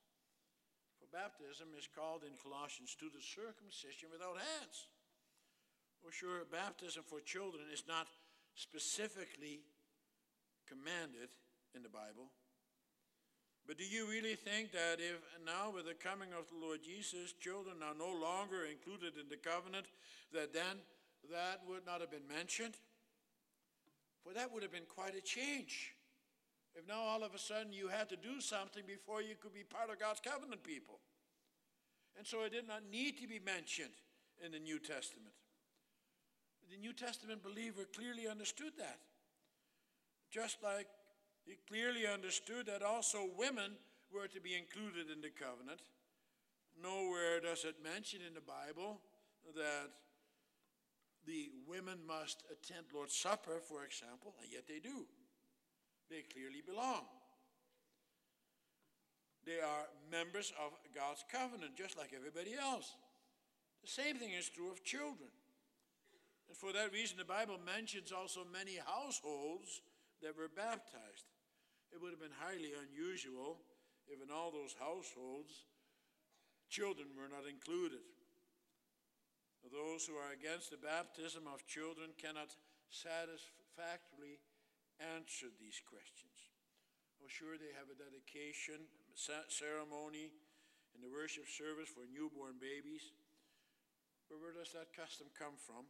For 0.99 1.07
baptism 1.15 1.71
is 1.79 1.87
called 1.87 2.27
in 2.27 2.35
Colossians 2.43 2.99
2 2.99 3.11
the 3.15 3.23
circumcision 3.23 4.11
without 4.11 4.39
hands. 4.39 4.91
Well, 6.03 6.11
sure, 6.11 6.43
baptism 6.51 7.05
for 7.07 7.21
children 7.21 7.65
is 7.73 7.85
not 7.87 8.09
specifically 8.55 9.61
commanded 10.69 11.31
in 11.75 11.83
the 11.83 11.89
Bible. 11.89 12.31
But 13.67 13.79
do 13.79 13.85
you 13.85 14.11
really 14.11 14.35
think 14.35 14.73
that 14.73 14.99
if 14.99 15.23
now, 15.47 15.71
with 15.71 15.87
the 15.87 15.95
coming 15.95 16.31
of 16.37 16.51
the 16.51 16.59
Lord 16.59 16.81
Jesus, 16.83 17.33
children 17.33 17.77
are 17.83 17.95
no 17.95 18.11
longer 18.11 18.67
included 18.67 19.15
in 19.15 19.29
the 19.31 19.37
covenant, 19.37 19.87
that 20.33 20.53
then 20.53 20.83
that 21.31 21.63
would 21.69 21.87
not 21.87 22.01
have 22.01 22.11
been 22.11 22.27
mentioned? 22.27 22.75
For 24.27 24.35
that 24.35 24.53
would 24.53 24.63
have 24.63 24.73
been 24.73 24.89
quite 24.89 25.15
a 25.15 25.21
change. 25.21 25.95
If 26.75 26.89
now 26.89 27.01
all 27.01 27.23
of 27.23 27.35
a 27.35 27.39
sudden 27.39 27.73
you 27.73 27.89
had 27.89 28.09
to 28.09 28.17
do 28.17 28.41
something 28.41 28.83
before 28.87 29.23
you 29.23 29.35
could 29.41 29.55
be 29.55 29.63
part 29.63 29.91
of 29.91 30.01
God's 30.01 30.21
covenant 30.21 30.65
people. 30.65 30.99
And 32.19 32.27
so 32.27 32.43
it 32.43 32.53
did 32.53 32.67
not 32.67 32.83
need 32.91 33.19
to 33.21 33.29
be 33.29 33.39
mentioned 33.39 33.95
in 34.45 34.53
the 34.53 34.59
New 34.59 34.79
Testament. 34.79 35.35
The 36.73 36.79
New 36.79 36.95
Testament 36.95 37.43
believer 37.43 37.85
clearly 37.95 38.27
understood 38.27 38.73
that. 38.79 38.99
Just 40.31 40.63
like 40.63 40.87
he 41.45 41.59
clearly 41.69 42.07
understood 42.07 42.65
that 42.65 42.83
also 42.83 43.29
women 43.37 43.73
were 44.11 44.27
to 44.29 44.41
be 44.41 44.57
included 44.57 45.13
in 45.13 45.21
the 45.21 45.29
covenant. 45.29 45.83
Nowhere 46.83 47.41
does 47.41 47.67
it 47.67 47.77
mention 47.85 48.21
in 48.27 48.33
the 48.33 48.41
Bible 48.41 49.03
that 49.55 49.93
the 51.27 51.51
women 51.69 51.99
must 52.07 52.43
attend 52.51 52.87
Lord's 52.95 53.15
Supper, 53.15 53.61
for 53.61 53.85
example, 53.85 54.35
and 54.43 54.51
yet 54.51 54.65
they 54.67 54.81
do. 54.81 55.05
They 56.09 56.23
clearly 56.33 56.63
belong. 56.67 57.05
They 59.45 59.61
are 59.61 59.93
members 60.11 60.55
of 60.57 60.73
God's 60.95 61.23
covenant, 61.31 61.77
just 61.77 61.99
like 61.99 62.15
everybody 62.17 62.55
else. 62.55 62.97
The 63.83 63.91
same 63.91 64.17
thing 64.17 64.31
is 64.31 64.49
true 64.49 64.71
of 64.71 64.83
children. 64.85 65.29
And 66.53 66.61
for 66.61 66.77
that 66.77 66.93
reason, 66.93 67.17
the 67.17 67.25
Bible 67.25 67.57
mentions 67.57 68.13
also 68.13 68.45
many 68.45 68.77
households 68.77 69.81
that 70.21 70.37
were 70.37 70.53
baptized. 70.53 71.25
It 71.89 71.97
would 71.97 72.13
have 72.13 72.21
been 72.21 72.45
highly 72.45 72.77
unusual 72.77 73.65
if 74.05 74.21
in 74.21 74.29
all 74.29 74.53
those 74.53 74.77
households 74.77 75.65
children 76.69 77.17
were 77.17 77.33
not 77.33 77.49
included. 77.49 78.05
Those 79.65 80.05
who 80.05 80.21
are 80.21 80.37
against 80.37 80.69
the 80.69 80.77
baptism 80.77 81.49
of 81.49 81.65
children 81.65 82.13
cannot 82.21 82.53
satisfactorily 82.93 84.37
answer 85.01 85.49
these 85.57 85.81
questions. 85.81 86.37
Oh, 87.25 87.33
sure, 87.33 87.57
they 87.57 87.73
have 87.81 87.89
a 87.89 87.97
dedication 87.97 88.93
ceremony 89.49 90.37
in 90.93 91.01
the 91.01 91.09
worship 91.09 91.49
service 91.49 91.89
for 91.89 92.05
newborn 92.13 92.61
babies. 92.61 93.09
But 94.29 94.37
where 94.45 94.53
does 94.53 94.77
that 94.77 94.93
custom 94.93 95.33
come 95.33 95.57
from? 95.57 95.89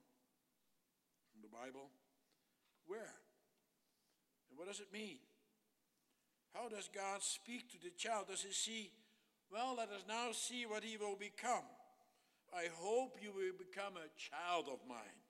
The 1.42 1.48
Bible? 1.48 1.90
Where? 2.86 3.14
And 4.50 4.58
what 4.58 4.68
does 4.68 4.80
it 4.80 4.92
mean? 4.92 5.18
How 6.54 6.68
does 6.68 6.88
God 6.94 7.22
speak 7.22 7.70
to 7.72 7.78
the 7.82 7.90
child? 7.96 8.26
Does 8.28 8.42
he 8.42 8.52
see, 8.52 8.90
well, 9.50 9.74
let 9.76 9.88
us 9.88 10.04
now 10.06 10.32
see 10.32 10.66
what 10.66 10.84
he 10.84 10.96
will 10.96 11.16
become. 11.16 11.64
I 12.54 12.68
hope 12.74 13.16
you 13.22 13.32
will 13.32 13.56
become 13.56 13.94
a 13.96 14.12
child 14.18 14.66
of 14.68 14.78
mine. 14.86 15.20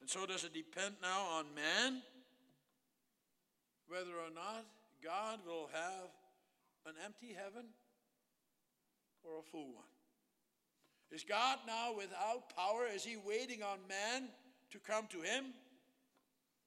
And 0.00 0.10
so, 0.10 0.26
does 0.26 0.44
it 0.44 0.52
depend 0.52 0.96
now 1.00 1.22
on 1.38 1.46
man 1.54 2.02
whether 3.88 4.10
or 4.10 4.34
not 4.34 4.66
God 5.02 5.38
will 5.46 5.70
have 5.72 6.10
an 6.86 6.94
empty 7.04 7.34
heaven 7.34 7.66
or 9.22 9.38
a 9.38 9.42
full 9.42 9.72
one? 9.74 9.92
Is 11.12 11.22
God 11.22 11.58
now 11.66 11.94
without 11.96 12.54
power? 12.56 12.86
Is 12.92 13.04
he 13.04 13.16
waiting 13.16 13.62
on 13.62 13.78
man 13.88 14.28
to 14.70 14.78
come 14.78 15.06
to 15.08 15.20
him? 15.20 15.46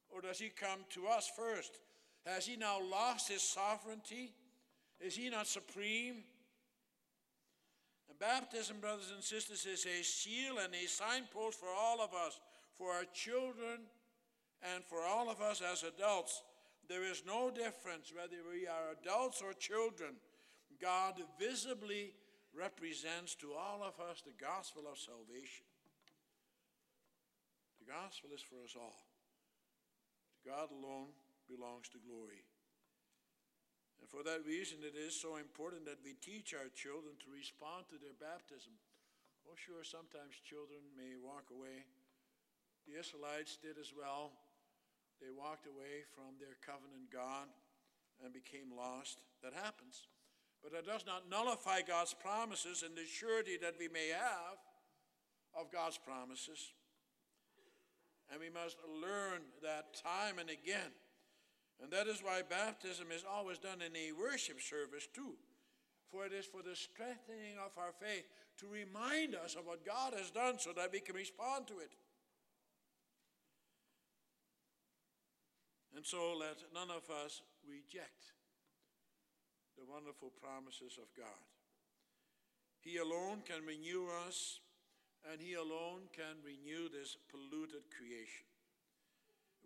Or 0.10 0.22
does 0.22 0.40
he 0.40 0.50
come 0.50 0.80
to 0.92 1.08
us 1.08 1.30
first? 1.36 1.80
Has 2.26 2.46
he 2.46 2.56
now 2.56 2.80
lost 2.82 3.30
his 3.30 3.42
sovereignty? 3.42 4.34
Is 5.00 5.16
he 5.16 5.30
not 5.30 5.48
supreme? 5.48 6.24
And 8.10 8.20
baptism, 8.20 8.78
brothers 8.82 9.12
and 9.14 9.24
sisters, 9.24 9.66
is 9.66 9.86
a 9.86 10.04
seal 10.04 10.58
and 10.64 10.74
a 10.74 10.88
signpost 10.88 11.60
for 11.60 11.70
all 11.70 12.02
of 12.02 12.14
us, 12.14 12.40
for 12.78 12.92
our 12.92 13.06
children, 13.14 13.82
and 14.74 14.84
for 14.84 15.02
all 15.04 15.30
of 15.30 15.42
us 15.42 15.62
as 15.62 15.84
adults. 15.84 16.44
There 16.88 17.04
is 17.04 17.24
no 17.26 17.52
difference 17.52 18.12
whether 18.14 18.38
we 18.52 18.68
are 18.68 18.96
adults 19.00 19.42
or 19.42 19.54
children. 19.54 20.16
God 20.82 21.16
visibly 21.40 22.14
represents 22.58 23.36
to 23.36 23.54
all 23.54 23.84
of 23.84 24.00
us 24.10 24.22
the 24.22 24.44
gospel 24.44 24.84
of 24.92 24.98
salvation. 24.98 25.69
The 27.90 27.98
gospel 27.98 28.30
is 28.38 28.46
for 28.46 28.62
us 28.62 28.78
all. 28.78 29.02
God 30.46 30.70
alone 30.70 31.10
belongs 31.50 31.90
to 31.90 31.98
glory. 31.98 32.46
And 33.98 34.06
for 34.06 34.22
that 34.30 34.46
reason, 34.46 34.86
it 34.86 34.94
is 34.94 35.18
so 35.18 35.42
important 35.42 35.90
that 35.90 36.06
we 36.06 36.14
teach 36.22 36.54
our 36.54 36.70
children 36.78 37.18
to 37.18 37.34
respond 37.34 37.90
to 37.90 37.98
their 37.98 38.14
baptism. 38.14 38.78
Oh, 39.50 39.58
sure, 39.58 39.82
sometimes 39.82 40.38
children 40.46 40.86
may 40.94 41.18
walk 41.18 41.50
away. 41.50 41.90
The 42.86 43.02
Israelites 43.02 43.58
did 43.58 43.82
as 43.82 43.90
well. 43.90 44.38
They 45.18 45.34
walked 45.34 45.66
away 45.66 46.06
from 46.14 46.38
their 46.38 46.62
covenant 46.62 47.10
God 47.10 47.50
and 48.22 48.30
became 48.30 48.70
lost. 48.70 49.18
That 49.42 49.58
happens. 49.58 50.06
But 50.62 50.78
that 50.78 50.86
does 50.86 51.10
not 51.10 51.26
nullify 51.26 51.82
God's 51.82 52.14
promises 52.14 52.86
and 52.86 52.94
the 52.94 53.10
surety 53.10 53.58
that 53.58 53.82
we 53.82 53.90
may 53.90 54.14
have 54.14 54.62
of 55.58 55.74
God's 55.74 55.98
promises. 55.98 56.70
And 58.32 58.40
we 58.40 58.50
must 58.50 58.78
learn 59.02 59.42
that 59.62 59.96
time 60.04 60.38
and 60.40 60.50
again 60.50 60.92
and 61.82 61.92
that 61.92 62.08
is 62.08 62.22
why 62.22 62.42
baptism 62.48 63.08
is 63.12 63.24
always 63.24 63.58
done 63.58 63.82
in 63.82 63.96
a 63.96 64.12
worship 64.12 64.60
service, 64.60 65.08
too. 65.14 65.36
For 66.12 66.26
it 66.26 66.34
is 66.34 66.46
for 66.46 66.62
the 66.62 66.76
strengthening 66.76 67.56
of 67.64 67.72
our 67.78 67.94
faith 67.94 68.26
to 68.60 68.68
remind 68.68 69.36
us 69.36 69.56
of 69.56 69.66
what 69.66 69.86
God 69.86 70.14
has 70.18 70.32
done 70.32 70.60
so 70.60 70.72
that 70.74 70.92
we 70.92 71.00
can 71.00 71.16
respond 71.16 71.68
to 71.68 71.80
it. 71.80 71.92
And 75.96 76.06
so 76.06 76.36
let 76.38 76.58
none 76.74 76.90
of 76.90 77.10
us 77.24 77.42
reject 77.68 78.34
the 79.78 79.86
wonderful 79.86 80.32
promises 80.42 80.98
of 80.98 81.08
God. 81.16 81.40
He 82.82 82.98
alone 82.98 83.44
can 83.46 83.66
renew 83.66 84.08
us, 84.28 84.60
and 85.28 85.42
He 85.42 85.54
alone 85.56 86.08
can 86.16 86.40
renew 86.46 86.88
this 86.88 87.18
polluted 87.32 87.84
creation. 87.92 88.48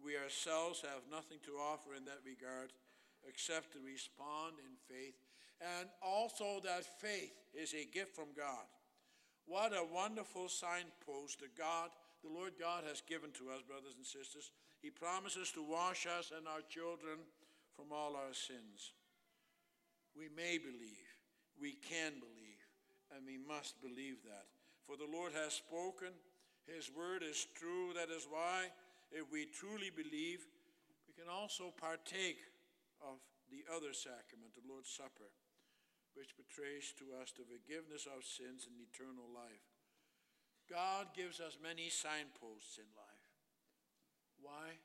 We 0.04 0.18
ourselves 0.18 0.82
have 0.82 1.08
nothing 1.10 1.40
to 1.46 1.62
offer 1.62 1.96
in 1.96 2.06
that 2.06 2.26
regard 2.26 2.74
except 3.28 3.72
to 3.74 3.80
respond 3.80 4.60
in 4.60 4.76
faith, 4.90 5.16
and 5.62 5.88
also 6.02 6.60
that 6.64 6.84
faith 7.00 7.32
is 7.54 7.74
a 7.74 7.88
gift 7.88 8.16
from 8.16 8.36
God. 8.36 8.68
What 9.46 9.72
a 9.72 9.86
wonderful 9.94 10.50
signpost 10.50 11.40
that 11.40 11.58
God, 11.58 11.90
the 12.24 12.32
Lord 12.32 12.54
God, 12.60 12.84
has 12.88 13.02
given 13.02 13.32
to 13.40 13.52
us, 13.52 13.62
brothers 13.62 13.96
and 13.96 14.06
sisters. 14.06 14.52
He 14.82 14.90
promises 14.90 15.52
to 15.52 15.64
wash 15.64 16.08
us 16.08 16.32
and 16.36 16.48
our 16.48 16.64
children 16.68 17.20
from 17.76 17.92
all 17.92 18.16
our 18.16 18.34
sins. 18.34 18.92
We 20.16 20.28
may 20.36 20.58
believe, 20.58 21.08
we 21.60 21.74
can 21.74 22.14
believe, 22.20 22.62
and 23.16 23.26
we 23.26 23.38
must 23.38 23.82
believe 23.82 24.24
that. 24.24 24.48
For 24.88 24.98
the 25.00 25.10
Lord 25.10 25.32
has 25.34 25.54
spoken, 25.54 26.12
His 26.68 26.92
word 26.92 27.24
is 27.24 27.48
true. 27.56 27.96
That 27.96 28.12
is 28.12 28.28
why, 28.30 28.72
if 29.12 29.32
we 29.32 29.48
truly 29.48 29.90
believe, 29.90 30.44
we 31.08 31.14
can 31.16 31.32
also 31.32 31.72
partake 31.76 32.40
of 33.00 33.20
the 33.52 33.64
other 33.70 33.94
sacrament, 33.94 34.56
the 34.56 34.68
Lord's 34.68 34.92
Supper, 34.92 35.32
which 36.16 36.36
betrays 36.36 36.94
to 37.00 37.16
us 37.22 37.32
the 37.32 37.48
forgiveness 37.48 38.08
of 38.10 38.26
sins 38.26 38.68
and 38.68 38.76
eternal 38.80 39.30
life. 39.32 39.64
God 40.70 41.12
gives 41.16 41.40
us 41.40 41.60
many 41.62 41.90
signposts 41.90 42.80
in 42.80 42.88
life. 42.96 43.28
Why? 44.42 44.80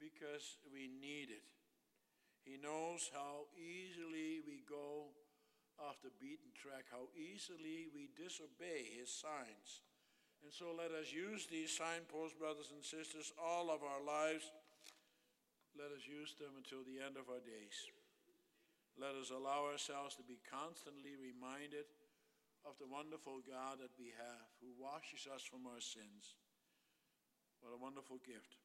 Because 0.00 0.56
we 0.72 0.88
need 0.88 1.30
it. 1.30 1.46
He 2.44 2.56
knows 2.56 3.10
how 3.12 3.48
easily 3.56 4.40
we 4.46 4.64
go 4.68 5.12
the 6.02 6.14
beaten 6.18 6.50
track, 6.54 6.90
how 6.90 7.10
easily 7.14 7.86
we 7.90 8.10
disobey 8.14 8.86
his 8.98 9.10
signs. 9.10 9.82
And 10.42 10.54
so 10.54 10.70
let 10.70 10.94
us 10.94 11.10
use 11.10 11.46
these 11.50 11.74
signposts, 11.74 12.38
brothers 12.38 12.70
and 12.70 12.82
sisters, 12.82 13.34
all 13.38 13.70
of 13.70 13.82
our 13.82 14.02
lives. 14.02 14.50
Let 15.74 15.90
us 15.90 16.06
use 16.06 16.34
them 16.38 16.54
until 16.58 16.86
the 16.86 17.02
end 17.02 17.18
of 17.18 17.30
our 17.30 17.42
days. 17.42 17.78
Let 18.98 19.14
us 19.14 19.30
allow 19.30 19.66
ourselves 19.66 20.18
to 20.18 20.26
be 20.26 20.42
constantly 20.42 21.14
reminded 21.14 21.86
of 22.66 22.74
the 22.82 22.90
wonderful 22.90 23.38
God 23.46 23.78
that 23.78 23.94
we 23.94 24.10
have, 24.18 24.46
who 24.58 24.74
washes 24.74 25.30
us 25.30 25.46
from 25.46 25.70
our 25.70 25.82
sins. 25.82 26.34
What 27.62 27.74
a 27.74 27.78
wonderful 27.78 28.18
gift. 28.22 28.58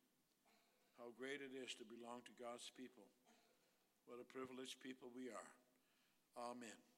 How 0.97 1.13
great 1.13 1.41
it 1.41 1.53
is 1.53 1.73
to 1.77 1.85
belong 1.85 2.25
to 2.25 2.41
God's 2.41 2.69
people. 2.73 3.05
What 4.05 4.21
a 4.21 4.27
privileged 4.29 4.81
people 4.81 5.09
we 5.13 5.29
are. 5.29 5.49
Amen. 6.37 6.92